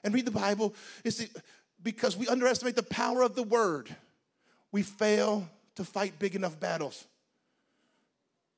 and 0.03 0.13
read 0.13 0.27
the 0.27 0.33
bible. 0.33 0.75
It's 1.05 1.25
because 1.83 2.17
we 2.17 2.27
underestimate 2.27 2.75
the 2.75 2.83
power 2.83 3.23
of 3.23 3.37
the 3.37 3.45
word. 3.45 3.95
We 4.73 4.83
fail 4.83 5.49
to 5.77 5.85
fight 5.85 6.19
big 6.19 6.35
enough 6.35 6.59
battles 6.59 7.05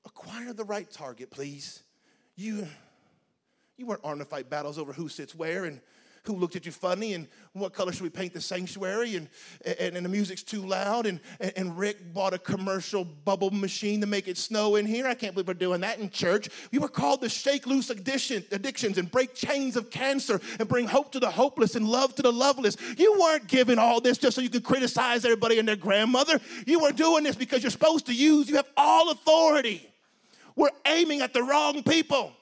acquire 0.05 0.53
the 0.53 0.65
right 0.65 0.91
target 0.91 1.31
please 1.31 1.83
you 2.37 2.67
you 3.77 3.87
weren't 3.87 4.01
armed 4.05 4.21
to 4.21 4.25
fight 4.25 4.49
battles 4.49 4.79
over 4.79 4.93
who 4.93 5.09
sits 5.09 5.35
where 5.35 5.65
and 5.65 5.81
who 6.25 6.35
looked 6.37 6.57
at 6.57 6.65
you 6.65 6.73
funny 6.73 7.13
and 7.13 7.29
what 7.53 7.75
color 7.75 7.93
should 7.93 8.03
we 8.03 8.11
paint 8.11 8.33
the 8.33 8.41
sanctuary 8.41 9.17
and, 9.17 9.29
and, 9.79 9.97
and 9.97 10.05
the 10.05 10.09
music's 10.09 10.43
too 10.43 10.63
loud 10.63 11.07
and, 11.07 11.21
and 11.57 11.77
Rick 11.77 12.15
bought 12.15 12.33
a 12.33 12.39
commercial 12.39 13.05
bubble 13.05 13.51
machine 13.51 14.01
to 14.01 14.07
make 14.07 14.27
it 14.27 14.39
snow 14.39 14.77
in 14.77 14.87
here. 14.87 15.07
I 15.07 15.15
can't 15.15 15.35
believe 15.35 15.49
we're 15.49 15.55
doing 15.55 15.83
that 15.83 15.99
in 15.99 16.09
church. 16.09 16.49
We 16.73 16.79
were 16.79 16.89
called 16.89 17.21
to 17.23 17.29
shake 17.29 17.67
loose 17.67 17.91
addiction, 17.91 18.43
addictions 18.53 18.97
and 18.97 19.11
break 19.11 19.35
chains 19.35 19.77
of 19.77 19.91
cancer 19.91 20.41
and 20.59 20.69
bring 20.69 20.87
hope 20.87 21.13
to 21.13 21.21
the 21.21 21.31
hopeless 21.31 21.77
and 21.77 21.87
love 21.87 22.15
to 22.15 22.23
the 22.23 22.33
loveless. 22.33 22.77
You 22.97 23.21
weren't 23.21 23.47
given 23.47 23.79
all 23.79 24.01
this 24.01 24.17
just 24.17 24.37
so 24.37 24.41
you 24.41 24.51
could 24.51 24.65
criticize 24.65 25.25
everybody 25.25 25.59
and 25.59 25.69
their 25.69 25.77
grandmother. 25.77 26.41
You 26.67 26.81
were 26.81 26.93
doing 26.93 27.25
this 27.25 27.37
because 27.37 27.63
you're 27.63 27.71
supposed 27.71 28.07
to 28.07 28.15
use, 28.15 28.49
you 28.49 28.57
have 28.57 28.69
all 28.77 29.11
authority. 29.11 29.94
We're 30.57 30.71
aiming 30.87 31.21
at 31.21 31.33
the 31.33 31.43
wrong 31.43 31.83
people. 31.83 32.33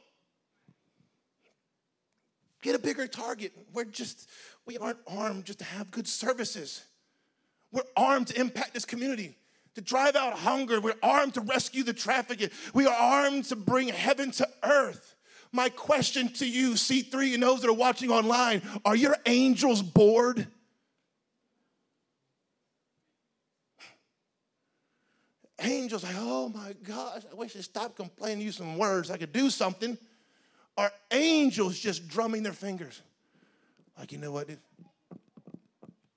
Get 2.63 2.75
a 2.75 2.79
bigger 2.79 3.07
target. 3.07 3.53
We're 3.73 3.85
just, 3.85 4.29
we 4.67 4.79
aren't 4.79 4.99
armed 5.07 5.47
just 5.47 5.59
to 5.59 5.65
have 5.65 5.91
good 5.91 6.07
services. 6.07 6.85
We're 7.73 7.83
armed 7.97 8.29
to 8.29 8.41
impact 8.41 8.75
this 8.75 8.85
community, 8.85 9.37
to 9.75 9.81
drive 9.81 10.15
out 10.15 10.35
hunger. 10.35 10.81
We're 10.81 10.95
armed 11.03 11.35
to 11.35 11.41
rescue 11.41 11.83
the 11.83 11.93
trafficked. 11.93 12.53
We 12.73 12.87
are 12.87 12.95
armed 12.95 13.47
to 13.47 13.57
bring 13.57 13.89
heaven 13.89 14.31
to 14.33 14.49
earth. 14.63 15.17
My 15.51 15.69
question 15.69 16.29
to 16.35 16.49
you, 16.49 16.73
C3 16.73 17.35
and 17.35 17.43
those 17.43 17.61
that 17.63 17.69
are 17.69 17.75
watching 17.75 18.11
online, 18.11 18.63
are 18.85 18.97
your 18.97 19.17
angels 19.27 19.83
bored? 19.83 20.47
Angels 25.63 26.03
like, 26.03 26.17
oh 26.19 26.49
my 26.49 26.75
gosh, 26.83 27.23
I 27.31 27.35
wish 27.35 27.55
they'd 27.55 27.63
stop 27.63 27.97
complaining, 27.97 28.45
use 28.45 28.57
some 28.57 28.77
words. 28.77 29.11
I 29.11 29.17
could 29.17 29.33
do 29.33 29.51
something 29.51 29.97
are 30.77 30.91
angels 31.11 31.79
just 31.79 32.09
drumming 32.09 32.43
their 32.43 32.53
fingers. 32.53 33.03
Like, 33.99 34.13
you 34.13 34.19
know 34.19 34.33
what? 34.33 34.49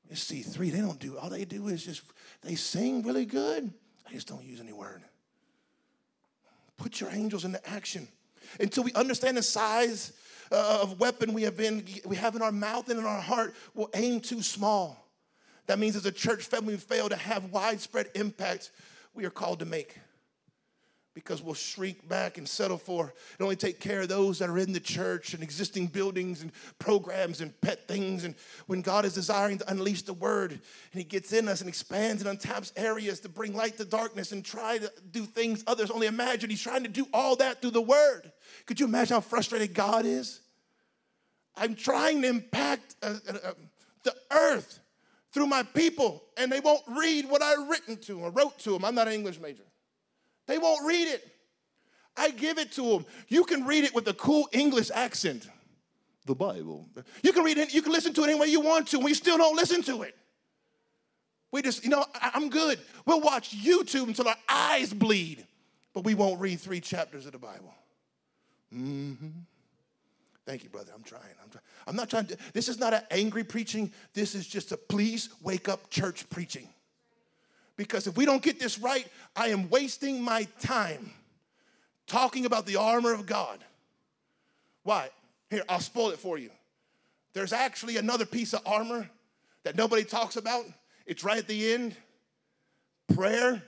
It's 0.10 0.32
C3. 0.32 0.72
They 0.72 0.80
don't 0.80 1.00
do, 1.00 1.18
all 1.18 1.30
they 1.30 1.46
do 1.46 1.68
is 1.68 1.84
just, 1.84 2.02
they 2.42 2.56
sing 2.56 3.04
really 3.04 3.26
good. 3.26 3.72
They 4.08 4.14
just 4.14 4.28
don't 4.28 4.46
use 4.46 4.62
any 4.62 4.74
word. 4.74 5.02
Put 6.78 7.02
your 7.02 7.10
angels 7.10 7.46
into 7.46 7.66
action. 7.70 8.08
Until 8.60 8.84
we 8.84 8.94
understand 8.94 9.38
the 9.38 9.44
size 9.44 10.14
uh, 10.52 10.80
of 10.82 11.00
weapon 11.00 11.34
we 11.34 11.44
have 11.44 11.58
been, 11.58 11.84
we 12.06 12.16
have 12.16 12.36
in 12.36 12.42
our 12.42 12.52
mouth 12.52 12.90
and 12.90 13.00
in 13.00 13.06
our 13.06 13.22
heart, 13.22 13.56
we'll 13.74 13.90
aim 13.94 14.20
too 14.20 14.42
small. 14.42 15.10
That 15.68 15.80
means 15.80 15.96
as 15.96 16.06
a 16.06 16.12
church 16.12 16.44
family, 16.44 16.76
we 16.76 16.80
fail 16.80 17.10
to 17.10 17.16
have 17.16 17.52
widespread 17.52 18.10
impact 18.14 18.72
we 19.16 19.26
are 19.26 19.32
called 19.32 19.60
to 19.60 19.66
make 19.66 19.98
because 21.16 21.42
we'll 21.42 21.54
shrink 21.54 22.08
back 22.10 22.38
and 22.38 22.48
settle 22.48 22.78
for 22.78 23.04
and 23.04 23.42
only 23.42 23.56
take 23.56 23.80
care 23.80 24.02
of 24.02 24.10
those 24.10 24.38
that 24.38 24.50
are 24.50 24.58
in 24.58 24.74
the 24.74 24.82
church 24.82 25.34
and 25.34 25.42
existing 25.42 25.88
buildings 25.88 26.42
and 26.42 26.52
programs 26.78 27.40
and 27.40 27.60
pet 27.62 27.88
things. 27.88 28.26
And 28.26 28.36
when 28.68 28.82
God 28.82 29.06
is 29.06 29.14
desiring 29.14 29.58
to 29.60 29.72
unleash 29.72 30.02
the 30.02 30.14
word 30.14 30.52
and 30.52 30.62
He 30.92 31.06
gets 31.06 31.32
in 31.32 31.48
us 31.48 31.62
and 31.62 31.70
expands 31.70 32.22
and 32.22 32.38
untaps 32.38 32.74
areas 32.76 33.22
to 33.22 33.30
bring 33.30 33.56
light 33.56 33.78
to 33.78 33.86
darkness 33.86 34.34
and 34.34 34.44
try 34.44 34.78
to 34.78 34.92
do 35.12 35.26
things 35.26 35.64
others 35.68 35.90
only 35.90 36.08
imagine, 36.08 36.50
He's 36.50 36.62
trying 36.62 36.84
to 36.84 36.90
do 36.90 37.08
all 37.14 37.38
that 37.38 37.62
through 37.62 37.72
the 37.72 37.82
word. 37.82 38.30
Could 38.66 38.82
you 38.82 38.86
imagine 38.86 39.16
how 39.16 39.22
frustrated 39.22 39.74
God 39.74 40.06
is? 40.06 40.42
I'm 41.56 41.76
trying 41.76 42.24
to 42.24 42.28
impact 42.28 42.96
uh, 43.02 43.16
uh, 43.30 43.38
uh 43.42 43.52
the 44.04 44.14
earth 44.32 44.80
through 45.36 45.48
my 45.48 45.64
people, 45.64 46.24
and 46.38 46.50
they 46.50 46.62
won't 46.62 46.82
read 46.88 47.30
what 47.30 47.44
I 47.44 47.56
written 47.70 47.98
to 47.98 48.14
them 48.14 48.24
or 48.24 48.32
wrote 48.32 48.58
to 48.60 48.72
them. 48.72 48.86
I'm 48.86 48.96
not 48.96 49.08
an 49.08 49.14
English 49.14 49.38
major. 49.42 49.66
They 50.48 50.58
won't 50.58 50.88
read 50.88 51.10
it. 51.10 51.28
I 52.16 52.32
give 52.32 52.58
it 52.58 52.72
to 52.74 52.84
them. 52.84 53.06
You 53.28 53.44
can 53.44 53.66
read 53.66 53.84
it 53.84 53.94
with 53.94 54.08
a 54.08 54.14
cool 54.14 54.48
English 54.54 54.92
accent. 54.96 55.50
The 56.26 56.36
Bible. 56.36 56.88
You 57.22 57.34
can 57.34 57.44
read 57.44 57.58
it, 57.58 57.74
you 57.74 57.82
can 57.82 57.92
listen 57.92 58.14
to 58.14 58.24
it 58.24 58.30
any 58.30 58.40
way 58.40 58.48
you 58.48 58.62
want 58.62 58.88
to, 58.88 58.96
and 58.96 59.04
we 59.04 59.14
still 59.14 59.38
don't 59.38 59.58
listen 59.58 59.84
to 59.84 60.04
it. 60.04 60.16
We 61.52 61.62
just, 61.62 61.84
you 61.84 61.90
know, 61.90 62.06
I'm 62.22 62.50
good. 62.50 62.80
We'll 63.06 63.20
watch 63.22 63.54
YouTube 63.56 64.08
until 64.08 64.30
our 64.30 64.38
eyes 64.48 64.94
bleed, 64.94 65.46
but 65.94 66.06
we 66.06 66.16
won't 66.16 66.40
read 66.40 66.62
three 66.62 66.80
chapters 66.80 67.26
of 67.26 67.34
the 67.34 67.40
Bible. 67.40 67.74
Mm-hmm. 68.74 69.28
Thank 70.46 70.64
you, 70.64 70.70
brother. 70.70 70.92
I'm 70.94 71.04
trying. 71.04 71.24
I'm, 71.44 71.50
trying. 71.50 71.64
I'm 71.88 71.96
not 71.96 72.10
trying 72.10 72.28
to, 72.28 72.38
this 72.54 72.70
is 72.70 72.80
not 72.80 72.94
an 72.94 73.02
angry 73.10 73.44
preaching. 73.44 73.92
This 74.14 74.36
is 74.36 74.48
just 74.48 74.72
a 74.72 74.78
please 74.78 75.30
wake 75.42 75.68
up 75.68 75.90
church 75.90 76.30
preaching. 76.30 76.70
Because 77.78 78.08
if 78.08 78.16
we 78.16 78.26
don't 78.26 78.42
get 78.42 78.60
this 78.60 78.80
right, 78.80 79.08
I 79.36 79.48
am 79.48 79.70
wasting 79.70 80.22
my 80.22 80.48
time 80.62 81.12
talking 82.08 82.46
about 82.46 82.66
the 82.66 82.78
armor 82.78 83.14
of 83.14 83.26
God. 83.26 83.60
Why? 84.84 85.10
Here, 85.50 85.64
I'll 85.68 85.80
spoil 85.80 86.12
it 86.12 86.20
for 86.20 86.38
you. 86.38 86.52
There's 87.34 87.52
actually 87.52 87.98
another 87.98 88.26
piece 88.26 88.54
of 88.54 88.62
armor 88.66 89.10
that 89.64 89.76
nobody 89.76 90.04
talks 90.04 90.38
about. 90.38 90.66
It's 91.06 91.24
right 91.24 91.40
at 91.40 91.48
the 91.48 91.74
end 91.74 91.96
prayer 93.14 93.62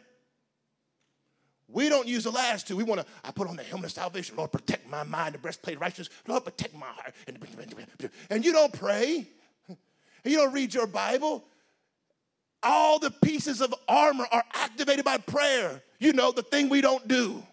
We 1.69 1.89
don't 1.89 2.08
use 2.08 2.23
the 2.23 2.32
last 2.32 2.67
two. 2.67 2.77
We 2.77 2.84
want 2.84 3.01
to, 3.01 3.08
I 3.25 3.32
put 3.32 3.47
on 3.47 3.58
the 3.58 3.63
helmet 3.63 3.88
of 3.88 3.91
salvation. 3.91 4.38
Lord, 4.38 4.51
protect 4.51 4.89
my 4.89 5.03
mind, 5.03 5.36
the 5.36 5.39
breastplate 5.39 5.75
of 5.75 5.82
righteousness. 5.82 6.10
Lord, 6.27 6.45
protect 6.45 6.73
my 6.73 6.86
heart. 6.86 7.13
And 8.30 8.45
you 8.45 8.53
don't 8.53 8.71
pray. 8.71 9.27
You 10.23 10.38
don't 10.38 10.53
read 10.53 10.73
your 10.73 10.88
Bible. 10.88 11.43
All 12.63 12.99
the 12.99 13.12
pieces 13.12 13.62
of 13.62 13.73
armor 13.88 14.25
are 14.32 14.43
activated 14.53 15.03
by 15.03 15.17
prayer. 15.17 15.82
You 15.99 16.13
know, 16.13 16.32
the 16.32 16.41
thing 16.41 16.69
we 16.69 16.82
don't 16.82 17.08
do. 17.08 17.43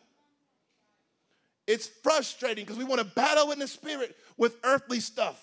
It's 1.66 1.88
frustrating 1.88 2.64
because 2.64 2.79
we 2.79 2.85
want 2.85 3.00
to 3.00 3.07
battle 3.07 3.50
in 3.50 3.59
the 3.59 3.66
spirit 3.68 4.16
with 4.37 4.57
earthly 4.64 5.00
stuff. 5.00 5.42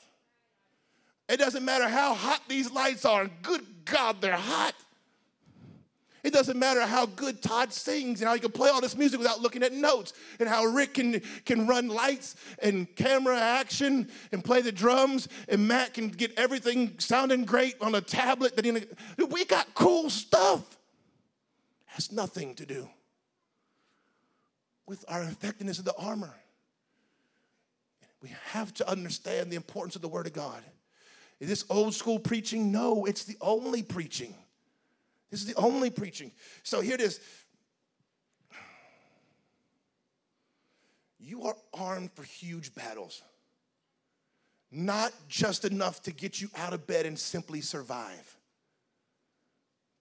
It 1.27 1.37
doesn't 1.37 1.65
matter 1.65 1.87
how 1.87 2.13
hot 2.13 2.41
these 2.47 2.71
lights 2.71 3.05
are. 3.05 3.29
Good 3.41 3.65
God, 3.85 4.21
they're 4.21 4.33
hot. 4.33 4.75
It 6.23 6.33
doesn't 6.33 6.59
matter 6.59 6.81
how 6.85 7.07
good 7.07 7.41
Todd 7.41 7.73
sings 7.73 8.21
and 8.21 8.27
how 8.27 8.35
he 8.35 8.39
can 8.39 8.51
play 8.51 8.69
all 8.69 8.79
this 8.79 8.95
music 8.95 9.19
without 9.19 9.41
looking 9.41 9.63
at 9.63 9.73
notes, 9.73 10.13
and 10.39 10.47
how 10.47 10.65
Rick 10.65 10.95
can, 10.95 11.21
can 11.45 11.65
run 11.65 11.87
lights 11.87 12.35
and 12.59 12.93
camera 12.95 13.39
action 13.39 14.07
and 14.31 14.43
play 14.43 14.61
the 14.61 14.71
drums, 14.71 15.27
and 15.49 15.67
Matt 15.67 15.95
can 15.95 16.09
get 16.09 16.37
everything 16.37 16.99
sounding 16.99 17.43
great 17.45 17.75
on 17.81 17.95
a 17.95 18.01
tablet. 18.01 18.55
That 18.55 18.65
he, 18.65 18.71
we 19.25 19.45
got 19.45 19.73
cool 19.73 20.09
stuff. 20.09 20.77
Has 21.85 22.11
nothing 22.11 22.55
to 22.55 22.65
do 22.65 22.87
with 24.85 25.03
our 25.07 25.23
effectiveness 25.23 25.79
of 25.79 25.85
the 25.85 25.95
armor. 25.95 26.35
We 28.21 28.29
have 28.51 28.73
to 28.75 28.89
understand 28.89 29.51
the 29.51 29.55
importance 29.55 29.95
of 29.95 30.01
the 30.01 30.07
Word 30.07 30.27
of 30.27 30.33
God. 30.33 30.61
Is 31.39 31.49
this 31.49 31.65
old 31.69 31.95
school 31.95 32.19
preaching? 32.19 32.71
No, 32.71 33.05
it's 33.05 33.23
the 33.23 33.37
only 33.41 33.81
preaching. 33.81 34.35
This 35.31 35.39
is 35.41 35.47
the 35.47 35.55
only 35.55 35.89
preaching. 35.89 36.31
So 36.61 36.81
here 36.81 36.95
it 36.95 37.01
is. 37.01 37.19
You 41.19 41.43
are 41.43 41.55
armed 41.73 42.11
for 42.13 42.23
huge 42.23 42.75
battles. 42.75 43.23
Not 44.71 45.13
just 45.27 45.65
enough 45.65 46.01
to 46.03 46.11
get 46.11 46.41
you 46.41 46.49
out 46.57 46.73
of 46.73 46.85
bed 46.85 47.05
and 47.05 47.17
simply 47.17 47.61
survive. 47.61 48.37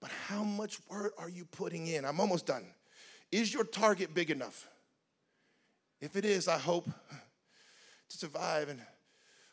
But 0.00 0.10
how 0.26 0.42
much 0.42 0.78
work 0.88 1.12
are 1.18 1.28
you 1.28 1.44
putting 1.44 1.86
in? 1.86 2.04
I'm 2.04 2.20
almost 2.20 2.46
done. 2.46 2.64
Is 3.30 3.52
your 3.54 3.64
target 3.64 4.14
big 4.14 4.30
enough? 4.30 4.66
If 6.00 6.16
it 6.16 6.24
is, 6.24 6.48
I 6.48 6.58
hope 6.58 6.86
to 6.86 8.16
survive 8.16 8.68
and 8.68 8.80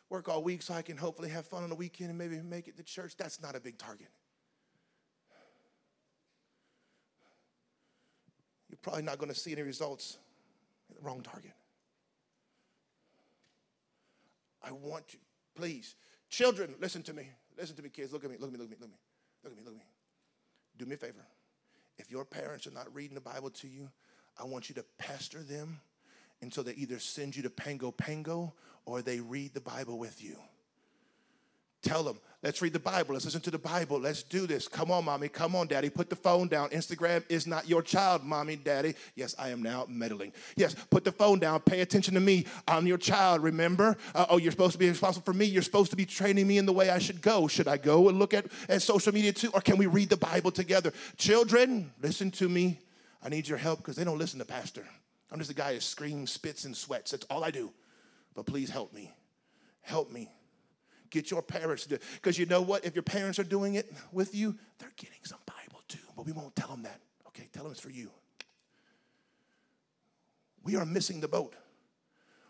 work 0.08 0.28
all 0.28 0.42
week 0.42 0.62
so 0.62 0.74
I 0.74 0.82
can 0.82 0.96
hopefully 0.96 1.28
have 1.28 1.46
fun 1.46 1.62
on 1.62 1.68
the 1.68 1.76
weekend 1.76 2.10
and 2.10 2.18
maybe 2.18 2.40
make 2.40 2.66
it 2.66 2.76
to 2.78 2.82
church. 2.82 3.16
That's 3.16 3.40
not 3.42 3.54
a 3.54 3.60
big 3.60 3.78
target. 3.78 4.08
You're 8.78 8.92
probably 8.92 9.02
not 9.02 9.18
going 9.18 9.32
to 9.32 9.38
see 9.38 9.52
any 9.52 9.62
results 9.62 10.18
wrong 11.02 11.20
target. 11.22 11.52
I 14.62 14.72
want 14.72 15.14
you, 15.14 15.18
please, 15.54 15.96
children, 16.28 16.74
listen 16.80 17.02
to 17.04 17.12
me. 17.12 17.28
Listen 17.56 17.74
to 17.76 17.82
me, 17.82 17.88
kids. 17.88 18.12
Look 18.12 18.24
at 18.24 18.30
me, 18.30 18.36
look 18.38 18.48
at 18.48 18.52
me, 18.52 18.58
look 18.58 18.70
at 18.70 18.70
me, 18.70 18.76
look 18.80 18.90
at 18.90 18.92
me. 18.92 18.98
Look 19.42 19.52
at 19.52 19.58
me, 19.58 19.64
look 19.64 19.74
at 19.74 19.78
me. 19.78 19.84
Do 20.78 20.86
me 20.86 20.94
a 20.94 20.98
favor. 20.98 21.26
If 21.98 22.10
your 22.10 22.24
parents 22.24 22.66
are 22.66 22.72
not 22.72 22.94
reading 22.94 23.14
the 23.14 23.20
Bible 23.20 23.50
to 23.50 23.68
you, 23.68 23.90
I 24.38 24.44
want 24.44 24.68
you 24.68 24.74
to 24.76 24.84
pester 24.98 25.42
them 25.42 25.80
until 26.40 26.62
they 26.62 26.74
either 26.74 27.00
send 27.00 27.34
you 27.34 27.42
to 27.42 27.50
Pango 27.50 27.90
Pango 27.90 28.54
or 28.84 29.02
they 29.02 29.18
read 29.18 29.54
the 29.54 29.60
Bible 29.60 29.98
with 29.98 30.22
you. 30.22 30.36
Tell 31.82 32.04
them, 32.04 32.20
let's 32.42 32.62
read 32.62 32.72
the 32.72 32.78
Bible. 32.78 33.14
Let's 33.14 33.24
listen 33.24 33.40
to 33.42 33.50
the 33.50 33.58
Bible. 33.58 33.98
Let's 33.98 34.22
do 34.22 34.46
this. 34.46 34.68
Come 34.68 34.90
on, 34.90 35.04
mommy. 35.04 35.28
Come 35.28 35.54
on, 35.56 35.66
daddy. 35.66 35.90
Put 35.90 36.10
the 36.10 36.16
phone 36.16 36.48
down. 36.48 36.70
Instagram 36.70 37.24
is 37.28 37.46
not 37.46 37.68
your 37.68 37.82
child, 37.82 38.24
mommy, 38.24 38.56
daddy. 38.56 38.94
Yes, 39.14 39.34
I 39.38 39.50
am 39.50 39.62
now 39.62 39.86
meddling. 39.88 40.32
Yes, 40.56 40.74
put 40.90 41.04
the 41.04 41.12
phone 41.12 41.38
down. 41.38 41.60
Pay 41.60 41.80
attention 41.80 42.14
to 42.14 42.20
me. 42.20 42.46
I'm 42.66 42.86
your 42.86 42.98
child, 42.98 43.42
remember? 43.42 43.96
Uh, 44.14 44.26
oh, 44.30 44.36
you're 44.36 44.52
supposed 44.52 44.72
to 44.72 44.78
be 44.78 44.88
responsible 44.88 45.24
for 45.24 45.32
me. 45.32 45.44
You're 45.44 45.62
supposed 45.62 45.90
to 45.90 45.96
be 45.96 46.06
training 46.06 46.46
me 46.46 46.58
in 46.58 46.66
the 46.66 46.72
way 46.72 46.90
I 46.90 46.98
should 46.98 47.22
go. 47.22 47.48
Should 47.48 47.68
I 47.68 47.76
go 47.76 48.08
and 48.08 48.18
look 48.18 48.34
at, 48.34 48.46
at 48.68 48.82
social 48.82 49.12
media 49.12 49.32
too? 49.32 49.50
Or 49.54 49.60
can 49.60 49.76
we 49.76 49.86
read 49.86 50.10
the 50.10 50.16
Bible 50.16 50.50
together? 50.50 50.92
Children, 51.16 51.92
listen 52.00 52.30
to 52.32 52.48
me. 52.48 52.78
I 53.22 53.28
need 53.28 53.48
your 53.48 53.58
help 53.58 53.78
because 53.78 53.96
they 53.96 54.04
don't 54.04 54.18
listen 54.18 54.38
to 54.38 54.44
Pastor. 54.44 54.84
I'm 55.30 55.38
just 55.38 55.50
a 55.50 55.54
guy 55.54 55.74
who 55.74 55.80
screams, 55.80 56.30
spits, 56.30 56.64
and 56.64 56.76
sweats. 56.76 57.10
That's 57.10 57.26
all 57.28 57.44
I 57.44 57.50
do. 57.50 57.72
But 58.34 58.46
please 58.46 58.70
help 58.70 58.92
me. 58.94 59.12
Help 59.82 60.10
me. 60.10 60.30
Get 61.10 61.30
your 61.30 61.42
parents 61.42 61.86
to 61.86 61.98
Because 62.14 62.38
you 62.38 62.46
know 62.46 62.62
what? 62.62 62.84
If 62.84 62.94
your 62.94 63.02
parents 63.02 63.38
are 63.38 63.44
doing 63.44 63.74
it 63.74 63.92
with 64.12 64.34
you, 64.34 64.56
they're 64.78 64.92
getting 64.96 65.24
some 65.24 65.38
Bible 65.46 65.82
too. 65.88 65.98
But 66.16 66.26
we 66.26 66.32
won't 66.32 66.54
tell 66.56 66.68
them 66.68 66.82
that. 66.82 67.00
Okay, 67.28 67.48
tell 67.52 67.64
them 67.64 67.72
it's 67.72 67.80
for 67.80 67.90
you. 67.90 68.10
We 70.62 70.76
are 70.76 70.84
missing 70.84 71.20
the 71.20 71.28
boat. 71.28 71.54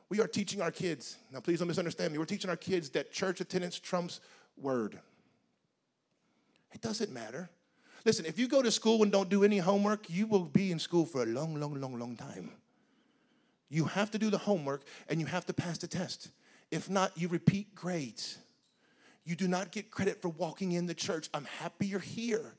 We 0.08 0.20
are 0.20 0.26
teaching 0.26 0.62
our 0.62 0.70
kids. 0.70 1.16
Now, 1.30 1.40
please 1.40 1.58
don't 1.58 1.68
misunderstand 1.68 2.12
me. 2.12 2.18
We're 2.18 2.24
teaching 2.24 2.50
our 2.50 2.56
kids 2.56 2.88
that 2.90 3.12
church 3.12 3.40
attendance 3.40 3.78
trumps 3.78 4.20
word. 4.56 4.98
It 6.72 6.80
doesn't 6.80 7.12
matter. 7.12 7.50
Listen, 8.04 8.24
if 8.24 8.38
you 8.38 8.48
go 8.48 8.62
to 8.62 8.70
school 8.70 9.02
and 9.02 9.12
don't 9.12 9.28
do 9.28 9.44
any 9.44 9.58
homework, 9.58 10.08
you 10.08 10.26
will 10.26 10.44
be 10.44 10.72
in 10.72 10.78
school 10.78 11.04
for 11.04 11.22
a 11.22 11.26
long, 11.26 11.60
long, 11.60 11.80
long, 11.80 11.98
long 11.98 12.16
time. 12.16 12.50
You 13.68 13.84
have 13.84 14.10
to 14.12 14.18
do 14.18 14.30
the 14.30 14.38
homework 14.38 14.82
and 15.08 15.20
you 15.20 15.26
have 15.26 15.44
to 15.46 15.52
pass 15.52 15.78
the 15.78 15.86
test. 15.86 16.30
If 16.70 16.88
not, 16.88 17.16
you 17.16 17.28
repeat 17.28 17.74
grades. 17.74 18.38
You 19.28 19.36
do 19.36 19.46
not 19.46 19.72
get 19.72 19.90
credit 19.90 20.22
for 20.22 20.30
walking 20.30 20.72
in 20.72 20.86
the 20.86 20.94
church. 20.94 21.28
I'm 21.34 21.44
happy 21.44 21.86
you're 21.86 22.00
here. 22.00 22.54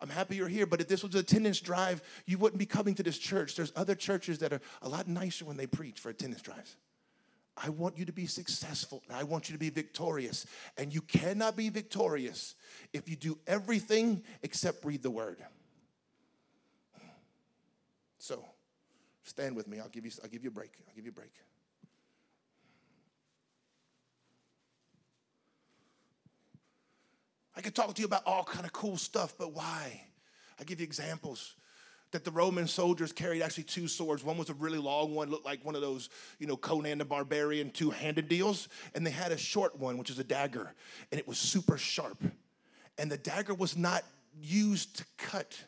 I'm 0.00 0.08
happy 0.08 0.34
you're 0.34 0.48
here, 0.48 0.66
but 0.66 0.80
if 0.80 0.88
this 0.88 1.04
was 1.04 1.14
an 1.14 1.20
attendance 1.20 1.60
drive, 1.60 2.02
you 2.26 2.38
wouldn't 2.38 2.58
be 2.58 2.66
coming 2.66 2.96
to 2.96 3.04
this 3.04 3.18
church. 3.18 3.54
There's 3.54 3.72
other 3.76 3.94
churches 3.94 4.40
that 4.40 4.52
are 4.52 4.60
a 4.82 4.88
lot 4.88 5.06
nicer 5.06 5.44
when 5.44 5.56
they 5.56 5.68
preach 5.68 6.00
for 6.00 6.08
attendance 6.08 6.42
drives. 6.42 6.74
I 7.56 7.68
want 7.68 7.96
you 7.98 8.04
to 8.04 8.12
be 8.12 8.26
successful 8.26 9.00
and 9.06 9.16
I 9.16 9.22
want 9.22 9.48
you 9.48 9.52
to 9.52 9.60
be 9.60 9.70
victorious. 9.70 10.44
And 10.76 10.92
you 10.92 11.02
cannot 11.02 11.54
be 11.54 11.68
victorious 11.68 12.56
if 12.92 13.08
you 13.08 13.14
do 13.14 13.38
everything 13.46 14.24
except 14.42 14.84
read 14.84 15.04
the 15.04 15.10
word. 15.10 15.38
So, 18.18 18.44
stand 19.22 19.54
with 19.54 19.68
me. 19.68 19.78
I'll 19.78 19.88
give 19.88 20.04
you, 20.04 20.10
I'll 20.24 20.30
give 20.30 20.42
you 20.42 20.50
a 20.50 20.52
break. 20.52 20.72
I'll 20.88 20.96
give 20.96 21.04
you 21.04 21.12
a 21.12 21.14
break. 21.14 21.30
I 27.58 27.60
could 27.60 27.74
talk 27.74 27.92
to 27.92 28.00
you 28.00 28.06
about 28.06 28.22
all 28.24 28.44
kind 28.44 28.64
of 28.64 28.72
cool 28.72 28.96
stuff, 28.96 29.34
but 29.36 29.52
why? 29.52 30.00
I 30.60 30.64
give 30.64 30.78
you 30.78 30.84
examples 30.84 31.56
that 32.12 32.24
the 32.24 32.30
Roman 32.30 32.68
soldiers 32.68 33.12
carried 33.12 33.42
actually 33.42 33.64
two 33.64 33.88
swords. 33.88 34.22
One 34.22 34.38
was 34.38 34.48
a 34.48 34.54
really 34.54 34.78
long 34.78 35.12
one, 35.12 35.28
looked 35.28 35.44
like 35.44 35.64
one 35.64 35.74
of 35.74 35.80
those, 35.80 36.08
you 36.38 36.46
know, 36.46 36.56
Conan 36.56 36.98
the 36.98 37.04
Barbarian 37.04 37.70
two 37.70 37.90
handed 37.90 38.28
deals. 38.28 38.68
And 38.94 39.04
they 39.04 39.10
had 39.10 39.32
a 39.32 39.36
short 39.36 39.76
one, 39.76 39.98
which 39.98 40.08
is 40.08 40.20
a 40.20 40.24
dagger, 40.24 40.72
and 41.10 41.18
it 41.18 41.26
was 41.26 41.36
super 41.36 41.76
sharp. 41.76 42.22
And 42.96 43.10
the 43.10 43.18
dagger 43.18 43.54
was 43.54 43.76
not 43.76 44.04
used 44.40 44.98
to 44.98 45.04
cut 45.16 45.60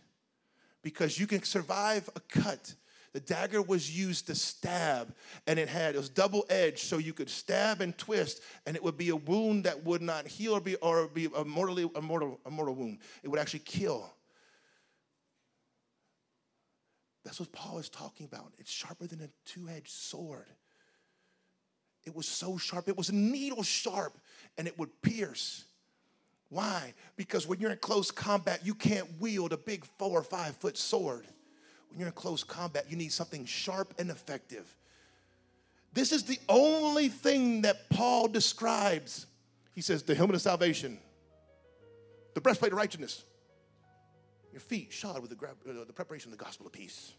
because 0.83 1.19
you 1.19 1.27
can 1.27 1.43
survive 1.43 2.09
a 2.15 2.21
cut 2.21 2.73
the 3.13 3.21
dagger 3.21 3.61
was 3.61 3.97
used 3.97 4.29
to 4.29 4.35
stab, 4.35 5.15
and 5.47 5.59
it 5.59 5.69
had 5.69 5.95
it 5.95 5.99
was 5.99 6.09
double 6.09 6.47
edged, 6.49 6.79
so 6.79 6.99
you 6.99 7.13
could 7.13 7.29
stab 7.29 7.81
and 7.81 7.97
twist, 7.99 8.41
and 8.67 8.77
it 8.77 8.85
would 8.85 8.97
be 8.97 9.09
a 9.09 9.17
wound 9.17 9.65
that 9.65 9.85
would 9.85 10.01
not 10.01 10.29
heal 10.29 10.55
or 10.55 10.61
be 10.61 10.77
or 10.77 11.09
be 11.09 11.29
a 11.37 11.45
mortally 11.45 11.91
a 11.97 12.01
mortal 12.01 12.39
a 12.47 12.51
mortal 12.51 12.75
wound. 12.75 12.99
It 13.25 13.29
would 13.29 13.41
actually 13.41 13.61
kill. 13.61 14.09
That's 17.25 17.41
what 17.41 17.53
Paul 17.53 17.79
is 17.79 17.89
talking 17.89 18.27
about. 18.27 18.53
It's 18.59 18.71
sharper 18.71 19.07
than 19.07 19.21
a 19.21 19.29
two-edged 19.45 19.91
sword. 19.91 20.47
It 22.05 22.15
was 22.15 22.27
so 22.27 22.57
sharp, 22.57 22.89
it 22.89 22.97
was 22.97 23.13
needle 23.13 23.63
sharp, 23.63 24.17
and 24.57 24.67
it 24.67 24.79
would 24.79 25.03
pierce. 25.03 25.65
Why? 26.49 26.95
Because 27.17 27.47
when 27.47 27.61
you're 27.61 27.71
in 27.71 27.79
close 27.79 28.11
combat, 28.11 28.61
you 28.65 28.75
can't 28.75 29.21
wield 29.21 29.53
a 29.53 29.59
big 29.59 29.85
four 29.99 30.19
or 30.19 30.23
five 30.23 30.57
foot 30.57 30.79
sword 30.79 31.27
when 31.91 31.99
you're 31.99 32.09
in 32.09 32.15
close 32.15 32.43
combat, 32.45 32.87
you 32.89 32.97
need 32.97 33.13
something 33.13 33.45
sharp 33.45 33.95
and 33.99 34.11
effective. 34.11 34.75
This 35.93 36.13
is 36.13 36.23
the 36.23 36.39
only 36.49 37.09
thing 37.09 37.63
that 37.63 37.91
Paul 37.91 38.29
describes. 38.29 39.27
He 39.75 39.81
says, 39.81 40.03
the 40.03 40.15
helmet 40.15 40.37
of 40.37 40.43
salvation, 40.43 40.99
the 42.35 42.41
breastplate 42.41 42.73
of 42.73 42.79
righteousness, 42.79 43.25
your 44.53 44.61
feet 44.61 44.93
shod 44.93 45.21
with 45.21 45.31
the, 45.31 45.47
uh, 45.47 45.85
the 45.85 45.93
preparation 45.93 46.33
of 46.33 46.39
the 46.39 46.45
gospel 46.45 46.67
of 46.67 46.73
peace. 46.73 47.13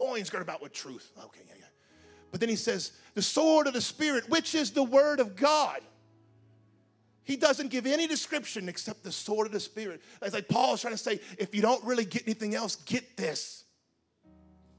Loins 0.00 0.30
girded 0.30 0.46
about 0.48 0.62
with 0.62 0.72
truth. 0.72 1.12
Okay, 1.16 1.40
yeah, 1.46 1.54
yeah. 1.58 1.64
But 2.30 2.40
then 2.40 2.48
he 2.48 2.56
says, 2.56 2.92
the 3.14 3.22
sword 3.22 3.66
of 3.66 3.74
the 3.74 3.80
Spirit, 3.80 4.28
which 4.28 4.54
is 4.54 4.70
the 4.70 4.82
word 4.82 5.20
of 5.20 5.36
God. 5.36 5.80
He 7.24 7.36
doesn't 7.36 7.68
give 7.68 7.86
any 7.86 8.06
description 8.06 8.68
except 8.68 9.04
the 9.04 9.12
sword 9.12 9.46
of 9.46 9.52
the 9.52 9.60
Spirit. 9.60 10.02
It's 10.20 10.34
like 10.34 10.48
Paul 10.48 10.74
is 10.74 10.80
trying 10.80 10.94
to 10.94 10.98
say, 10.98 11.20
if 11.38 11.54
you 11.54 11.62
don't 11.62 11.82
really 11.84 12.04
get 12.04 12.24
anything 12.26 12.54
else, 12.54 12.76
get 12.76 13.16
this. 13.16 13.64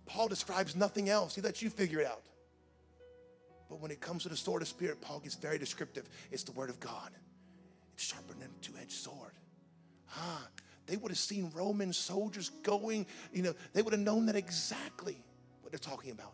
Paul 0.06 0.28
describes 0.28 0.76
nothing 0.76 1.10
else. 1.10 1.36
He 1.36 1.42
lets 1.42 1.62
you 1.62 1.70
figure 1.70 2.02
it 2.02 2.08
out. 2.08 2.22
But 3.70 3.80
when 3.80 3.92
it 3.92 4.02
comes 4.02 4.24
to 4.24 4.30
the 4.30 4.36
sword 4.36 4.62
of 4.62 4.68
the 4.68 4.74
Spirit, 4.74 5.02
Paul 5.02 5.20
gets 5.20 5.36
very 5.36 5.58
descriptive. 5.58 6.08
It's 6.32 6.44
the 6.44 6.52
word 6.52 6.70
of 6.70 6.80
God. 6.80 7.10
It's 7.94 8.04
sharper 8.04 8.34
than 8.34 8.50
a 8.50 8.62
two-edged 8.62 8.92
sword. 8.92 9.32
Ah, 10.16 10.46
they 10.86 10.98
would 10.98 11.12
have 11.12 11.18
seen 11.18 11.50
Roman 11.56 11.94
soldiers 11.94 12.50
going, 12.62 13.06
you 13.32 13.42
know, 13.42 13.54
they 13.72 13.82
would 13.82 13.94
have 13.94 14.02
known 14.02 14.26
that 14.26 14.36
exactly 14.36 15.18
what 15.62 15.72
they're 15.72 15.80
talking 15.80 16.12
about. 16.12 16.34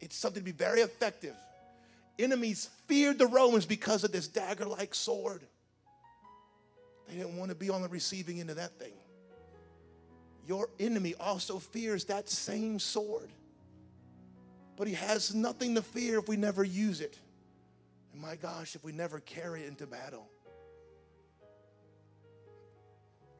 It's 0.00 0.16
something 0.16 0.40
to 0.40 0.44
be 0.44 0.50
very 0.50 0.80
effective. 0.80 1.36
Enemies 2.18 2.68
feared 2.86 3.18
the 3.18 3.26
Romans 3.26 3.66
because 3.66 4.04
of 4.04 4.12
this 4.12 4.28
dagger 4.28 4.66
like 4.66 4.94
sword. 4.94 5.42
They 7.08 7.14
didn't 7.14 7.36
want 7.36 7.50
to 7.50 7.54
be 7.54 7.70
on 7.70 7.82
the 7.82 7.88
receiving 7.88 8.40
end 8.40 8.50
of 8.50 8.56
that 8.56 8.78
thing. 8.78 8.92
Your 10.46 10.68
enemy 10.80 11.14
also 11.18 11.58
fears 11.58 12.04
that 12.06 12.28
same 12.28 12.78
sword. 12.78 13.30
But 14.76 14.88
he 14.88 14.94
has 14.94 15.34
nothing 15.34 15.74
to 15.74 15.82
fear 15.82 16.18
if 16.18 16.28
we 16.28 16.36
never 16.36 16.64
use 16.64 17.00
it. 17.00 17.18
And 18.12 18.20
my 18.20 18.36
gosh, 18.36 18.74
if 18.74 18.84
we 18.84 18.92
never 18.92 19.20
carry 19.20 19.62
it 19.62 19.68
into 19.68 19.86
battle. 19.86 20.28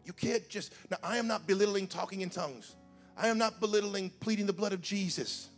You 0.05 0.13
can't 0.13 0.49
just, 0.49 0.73
now 0.91 0.99
I 1.03 1.19
am 1.19 1.27
not 1.27 1.47
belittling 1.47 1.87
talking 1.87 2.21
in 2.23 2.31
tongues. 2.31 2.75
I 3.17 3.29
am 3.29 3.39
not 3.39 3.61
belittling 3.61 4.11
pleading 4.21 4.47
the 4.47 4.53
blood 4.53 4.73
of 4.73 4.81
Jesus. 4.81 5.49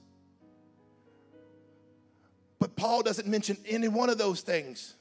But 2.64 2.76
Paul 2.76 3.02
doesn't 3.02 3.28
mention 3.28 3.58
any 3.68 3.88
one 3.88 4.08
of 4.08 4.16
those 4.16 4.40
things 4.40 4.94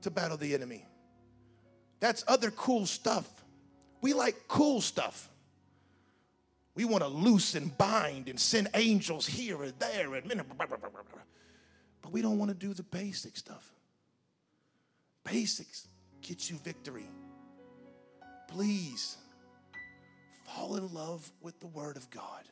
to 0.00 0.10
battle 0.10 0.36
the 0.36 0.52
enemy. 0.52 0.84
That's 2.00 2.24
other 2.26 2.50
cool 2.50 2.86
stuff. 2.86 3.44
We 4.00 4.14
like 4.14 4.48
cool 4.48 4.80
stuff. 4.80 5.30
We 6.74 6.86
want 6.86 7.04
to 7.04 7.08
loose 7.08 7.54
and 7.54 7.78
bind 7.78 8.28
and 8.28 8.40
send 8.40 8.68
angels 8.74 9.28
here 9.28 9.62
and 9.62 9.74
there 9.78 10.14
and 10.16 10.42
but 12.02 12.10
we 12.10 12.20
don't 12.20 12.36
want 12.36 12.48
to 12.48 12.56
do 12.56 12.74
the 12.74 12.82
basic 12.82 13.36
stuff. 13.36 13.72
Basics 15.22 15.86
get 16.20 16.50
you 16.50 16.56
victory. 16.56 17.08
Please 18.48 19.18
fall 20.46 20.74
in 20.74 20.92
love 20.92 21.30
with 21.40 21.60
the 21.60 21.68
Word 21.68 21.96
of 21.96 22.10
God. 22.10 22.48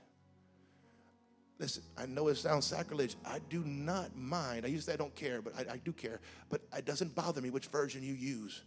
Listen, 1.63 1.85
I 1.97 2.07
know 2.07 2.27
it 2.27 2.35
sounds 2.35 2.67
sacrilege. 2.67 3.15
I 3.25 3.39
do 3.49 3.63
not 3.65 4.17
mind. 4.17 4.67
I 4.67 4.69
used 4.69 4.87
to 4.87 4.91
say 4.91 4.95
I 4.95 4.97
don't 4.97 5.15
care, 5.15 5.41
but 5.41 5.55
I, 5.57 5.75
I 5.75 5.77
do 5.77 5.93
care. 5.93 6.19
But 6.51 6.61
it 6.77 6.85
doesn't 6.85 7.15
bother 7.15 7.41
me 7.41 7.51
which 7.51 7.67
version 7.67 8.03
you 8.03 8.15
use. 8.15 8.63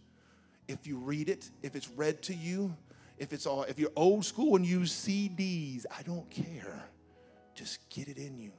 If 0.66 0.86
you 0.86 0.96
read 0.96 1.28
it, 1.28 1.50
if 1.62 1.76
it's 1.76 1.90
read 1.90 2.22
to 2.22 2.34
you, 2.34 2.74
if 3.18 3.34
it's 3.34 3.44
all, 3.44 3.64
if 3.64 3.78
you're 3.78 3.92
old 3.96 4.24
school 4.24 4.56
and 4.56 4.64
use 4.64 4.94
CDs, 4.94 5.84
I 5.94 6.00
don't 6.04 6.28
care. 6.30 6.88
Just 7.54 7.86
get 7.90 8.08
it 8.08 8.16
in 8.16 8.38
you 8.38 8.52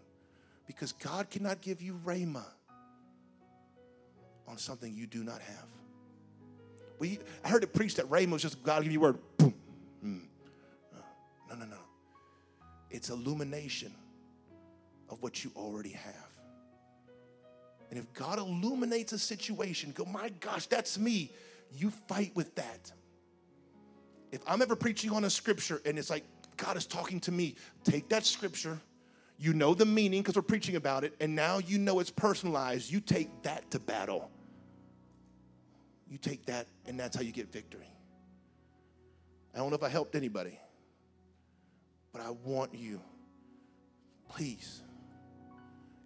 because 0.67 0.91
God 0.91 1.31
cannot 1.31 1.61
give 1.61 1.81
you 1.81 1.99
rhema 2.05 2.45
on 4.47 4.59
something 4.59 4.93
you 4.93 5.07
do 5.07 5.23
not 5.23 5.41
have. 5.41 5.65
We, 6.99 7.17
I 7.43 7.49
heard 7.49 7.63
it 7.63 7.73
preached 7.73 7.97
that 7.97 8.07
rhema 8.07 8.33
was 8.33 8.43
just 8.43 8.61
God 8.61 8.83
give 8.83 8.91
you 8.91 8.99
word. 8.99 9.17
Boom. 9.37 9.55
Mm. 10.05 10.21
No, 11.49 11.55
no, 11.55 11.65
no. 11.65 11.77
It's 12.91 13.09
illumination 13.09 13.91
of 15.09 15.21
what 15.21 15.43
you 15.43 15.51
already 15.55 15.91
have. 15.91 16.29
And 17.89 17.97
if 17.97 18.11
God 18.13 18.39
illuminates 18.39 19.13
a 19.13 19.19
situation, 19.19 19.91
go, 19.91 20.03
my 20.05 20.29
gosh, 20.39 20.67
that's 20.67 20.99
me. 20.99 21.31
You 21.71 21.89
fight 22.07 22.31
with 22.35 22.53
that. 22.55 22.91
If 24.31 24.41
I'm 24.45 24.61
ever 24.61 24.75
preaching 24.75 25.11
on 25.11 25.23
a 25.23 25.29
scripture 25.29 25.81
and 25.85 25.97
it's 25.97 26.09
like 26.09 26.25
God 26.57 26.75
is 26.75 26.85
talking 26.85 27.19
to 27.21 27.31
me, 27.31 27.55
take 27.83 28.09
that 28.09 28.25
scripture 28.25 28.79
you 29.39 29.53
know 29.53 29.73
the 29.73 29.85
meaning 29.85 30.21
because 30.21 30.35
we're 30.35 30.41
preaching 30.41 30.75
about 30.75 31.03
it, 31.03 31.13
and 31.19 31.35
now 31.35 31.59
you 31.59 31.77
know 31.77 31.99
it's 31.99 32.09
personalized. 32.09 32.91
You 32.91 32.99
take 32.99 33.43
that 33.43 33.69
to 33.71 33.79
battle. 33.79 34.31
You 36.09 36.17
take 36.17 36.45
that, 36.47 36.67
and 36.87 36.99
that's 36.99 37.15
how 37.15 37.21
you 37.21 37.31
get 37.31 37.51
victory. 37.51 37.89
I 39.53 39.59
don't 39.59 39.69
know 39.69 39.75
if 39.75 39.83
I 39.83 39.89
helped 39.89 40.15
anybody, 40.15 40.59
but 42.11 42.21
I 42.21 42.31
want 42.31 42.73
you, 42.73 42.99
please. 44.29 44.81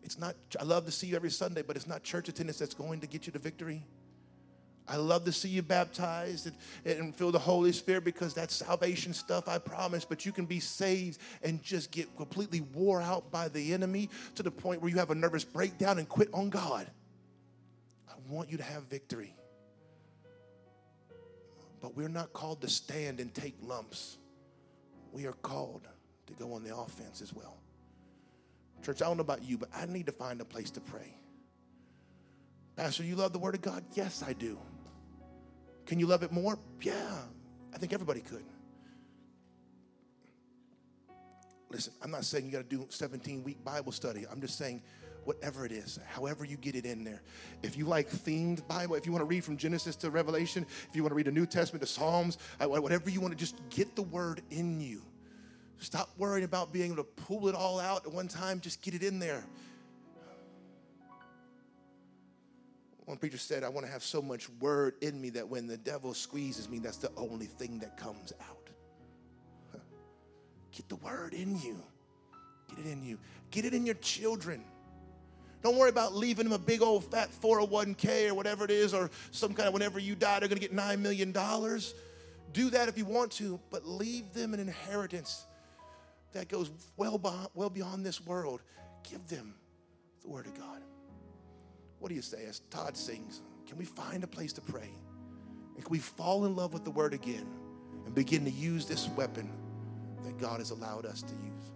It's 0.03 0.17
not, 0.17 0.35
I 0.59 0.63
love 0.63 0.85
to 0.85 0.91
see 0.91 1.07
you 1.07 1.15
every 1.15 1.29
Sunday, 1.29 1.61
but 1.61 1.75
it's 1.75 1.87
not 1.87 2.03
church 2.03 2.27
attendance 2.29 2.57
that's 2.59 2.73
going 2.73 3.01
to 3.01 3.07
get 3.07 3.27
you 3.27 3.33
to 3.33 3.39
victory. 3.39 3.83
I 4.87 4.97
love 4.97 5.23
to 5.25 5.31
see 5.31 5.47
you 5.47 5.61
baptized 5.61 6.47
and, 6.47 6.97
and 6.97 7.15
feel 7.15 7.31
the 7.31 7.39
Holy 7.39 7.71
Spirit 7.71 8.03
because 8.03 8.33
that's 8.33 8.53
salvation 8.53 9.13
stuff, 9.13 9.47
I 9.47 9.57
promise. 9.57 10.03
But 10.03 10.25
you 10.25 10.31
can 10.31 10.45
be 10.45 10.59
saved 10.59 11.19
and 11.43 11.63
just 11.63 11.91
get 11.91 12.13
completely 12.17 12.61
wore 12.73 13.01
out 13.01 13.31
by 13.31 13.47
the 13.47 13.73
enemy 13.73 14.09
to 14.35 14.43
the 14.43 14.51
point 14.51 14.81
where 14.81 14.91
you 14.91 14.97
have 14.97 15.11
a 15.11 15.15
nervous 15.15 15.45
breakdown 15.45 15.97
and 15.97 16.09
quit 16.09 16.29
on 16.33 16.49
God. 16.49 16.87
I 18.09 18.13
want 18.27 18.49
you 18.49 18.57
to 18.57 18.63
have 18.63 18.83
victory. 18.83 19.35
But 21.79 21.95
we're 21.95 22.09
not 22.09 22.33
called 22.33 22.61
to 22.61 22.69
stand 22.69 23.19
and 23.19 23.33
take 23.33 23.55
lumps. 23.61 24.17
We 25.11 25.25
are 25.25 25.33
called 25.33 25.87
to 26.27 26.33
go 26.33 26.53
on 26.53 26.63
the 26.63 26.75
offense 26.75 27.21
as 27.21 27.33
well. 27.33 27.57
Church, 28.81 29.01
I 29.01 29.05
don't 29.05 29.17
know 29.17 29.21
about 29.21 29.43
you, 29.43 29.57
but 29.57 29.69
I 29.75 29.85
need 29.85 30.05
to 30.07 30.11
find 30.11 30.41
a 30.41 30.45
place 30.45 30.71
to 30.71 30.81
pray. 30.81 31.15
Pastor, 32.75 33.03
you 33.03 33.15
love 33.15 33.33
the 33.33 33.39
Word 33.39 33.55
of 33.55 33.61
God? 33.61 33.83
Yes, 33.93 34.23
I 34.25 34.33
do. 34.33 34.57
Can 35.85 35.99
you 35.99 36.07
love 36.07 36.23
it 36.23 36.31
more? 36.31 36.57
Yeah, 36.81 37.17
I 37.73 37.77
think 37.77 37.93
everybody 37.93 38.21
could. 38.21 38.43
Listen, 41.69 41.93
I'm 42.01 42.11
not 42.11 42.25
saying 42.25 42.45
you 42.45 42.51
got 42.51 42.69
to 42.69 42.75
do 42.75 42.85
17 42.89 43.43
week 43.43 43.63
Bible 43.63 43.91
study. 43.91 44.25
I'm 44.29 44.41
just 44.41 44.57
saying, 44.57 44.81
whatever 45.23 45.65
it 45.65 45.71
is, 45.71 45.99
however 46.07 46.43
you 46.43 46.57
get 46.57 46.75
it 46.75 46.85
in 46.85 47.03
there. 47.03 47.21
If 47.63 47.77
you 47.77 47.85
like 47.85 48.09
themed 48.09 48.67
Bible, 48.67 48.95
if 48.95 49.05
you 49.05 49.11
want 49.11 49.21
to 49.21 49.27
read 49.27 49.43
from 49.43 49.57
Genesis 49.57 49.95
to 49.97 50.09
Revelation, 50.09 50.65
if 50.89 50.95
you 50.95 51.03
want 51.03 51.11
to 51.11 51.15
read 51.15 51.27
the 51.27 51.31
New 51.31 51.45
Testament 51.45 51.81
to 51.81 51.87
Psalms, 51.87 52.37
uh, 52.59 52.67
whatever 52.67 53.09
you 53.09 53.21
want 53.21 53.31
to 53.31 53.37
just 53.37 53.57
get 53.69 53.95
the 53.95 54.01
word 54.01 54.41
in 54.49 54.81
you. 54.81 55.01
Stop 55.81 56.11
worrying 56.19 56.45
about 56.45 56.71
being 56.71 56.91
able 56.91 57.03
to 57.03 57.09
pull 57.23 57.47
it 57.47 57.55
all 57.55 57.79
out 57.79 58.05
at 58.05 58.11
one 58.11 58.27
time, 58.27 58.59
just 58.61 58.83
get 58.83 58.93
it 58.93 59.01
in 59.01 59.17
there. 59.17 59.43
One 63.05 63.17
preacher 63.17 63.39
said, 63.39 63.63
I 63.63 63.69
want 63.69 63.87
to 63.87 63.91
have 63.91 64.03
so 64.03 64.21
much 64.21 64.47
word 64.59 64.93
in 65.01 65.19
me 65.19 65.31
that 65.31 65.49
when 65.49 65.65
the 65.65 65.77
devil 65.77 66.13
squeezes 66.13 66.69
me, 66.69 66.77
that's 66.77 66.97
the 66.97 67.11
only 67.17 67.47
thing 67.47 67.79
that 67.79 67.97
comes 67.97 68.31
out. 68.47 69.81
Get 70.71 70.87
the 70.87 70.97
word 70.97 71.33
in 71.33 71.59
you. 71.59 71.81
Get 72.69 72.85
it 72.85 72.89
in 72.89 73.03
you. 73.03 73.17
Get 73.49 73.65
it 73.65 73.73
in 73.73 73.83
your 73.83 73.95
children. 73.95 74.63
Don't 75.63 75.77
worry 75.77 75.89
about 75.89 76.15
leaving 76.15 76.43
them 76.45 76.53
a 76.53 76.59
big 76.59 76.83
old 76.83 77.05
fat 77.05 77.29
401k 77.41 78.29
or 78.29 78.35
whatever 78.35 78.65
it 78.65 78.71
is, 78.71 78.93
or 78.93 79.09
some 79.31 79.55
kind 79.55 79.67
of 79.67 79.73
whenever 79.73 79.97
you 79.97 80.13
die, 80.13 80.39
they're 80.39 80.47
going 80.47 80.61
to 80.61 80.67
get 80.67 80.75
$9 80.75 80.99
million. 80.99 81.31
Do 82.53 82.69
that 82.69 82.87
if 82.87 82.99
you 82.99 83.05
want 83.05 83.31
to, 83.33 83.59
but 83.71 83.87
leave 83.87 84.31
them 84.31 84.53
an 84.53 84.59
inheritance 84.59 85.47
that 86.33 86.47
goes 86.47 86.71
well 86.97 87.17
beyond, 87.17 87.47
well 87.53 87.69
beyond 87.69 88.05
this 88.05 88.21
world. 88.25 88.61
Give 89.09 89.25
them 89.27 89.55
the 90.21 90.29
Word 90.29 90.45
of 90.45 90.57
God. 90.57 90.81
What 91.99 92.09
do 92.09 92.15
you 92.15 92.21
say 92.21 92.45
as 92.45 92.61
Todd 92.71 92.97
sings? 92.97 93.41
Can 93.67 93.77
we 93.77 93.85
find 93.85 94.23
a 94.23 94.27
place 94.27 94.53
to 94.53 94.61
pray? 94.61 94.89
And 95.75 95.85
can 95.85 95.91
we 95.91 95.99
fall 95.99 96.45
in 96.45 96.55
love 96.55 96.73
with 96.73 96.83
the 96.83 96.91
word 96.91 97.13
again 97.13 97.47
and 98.05 98.13
begin 98.13 98.43
to 98.45 98.51
use 98.51 98.85
this 98.85 99.07
weapon 99.09 99.49
that 100.23 100.37
God 100.39 100.59
has 100.59 100.71
allowed 100.71 101.05
us 101.05 101.21
to 101.21 101.33
use? 101.33 101.71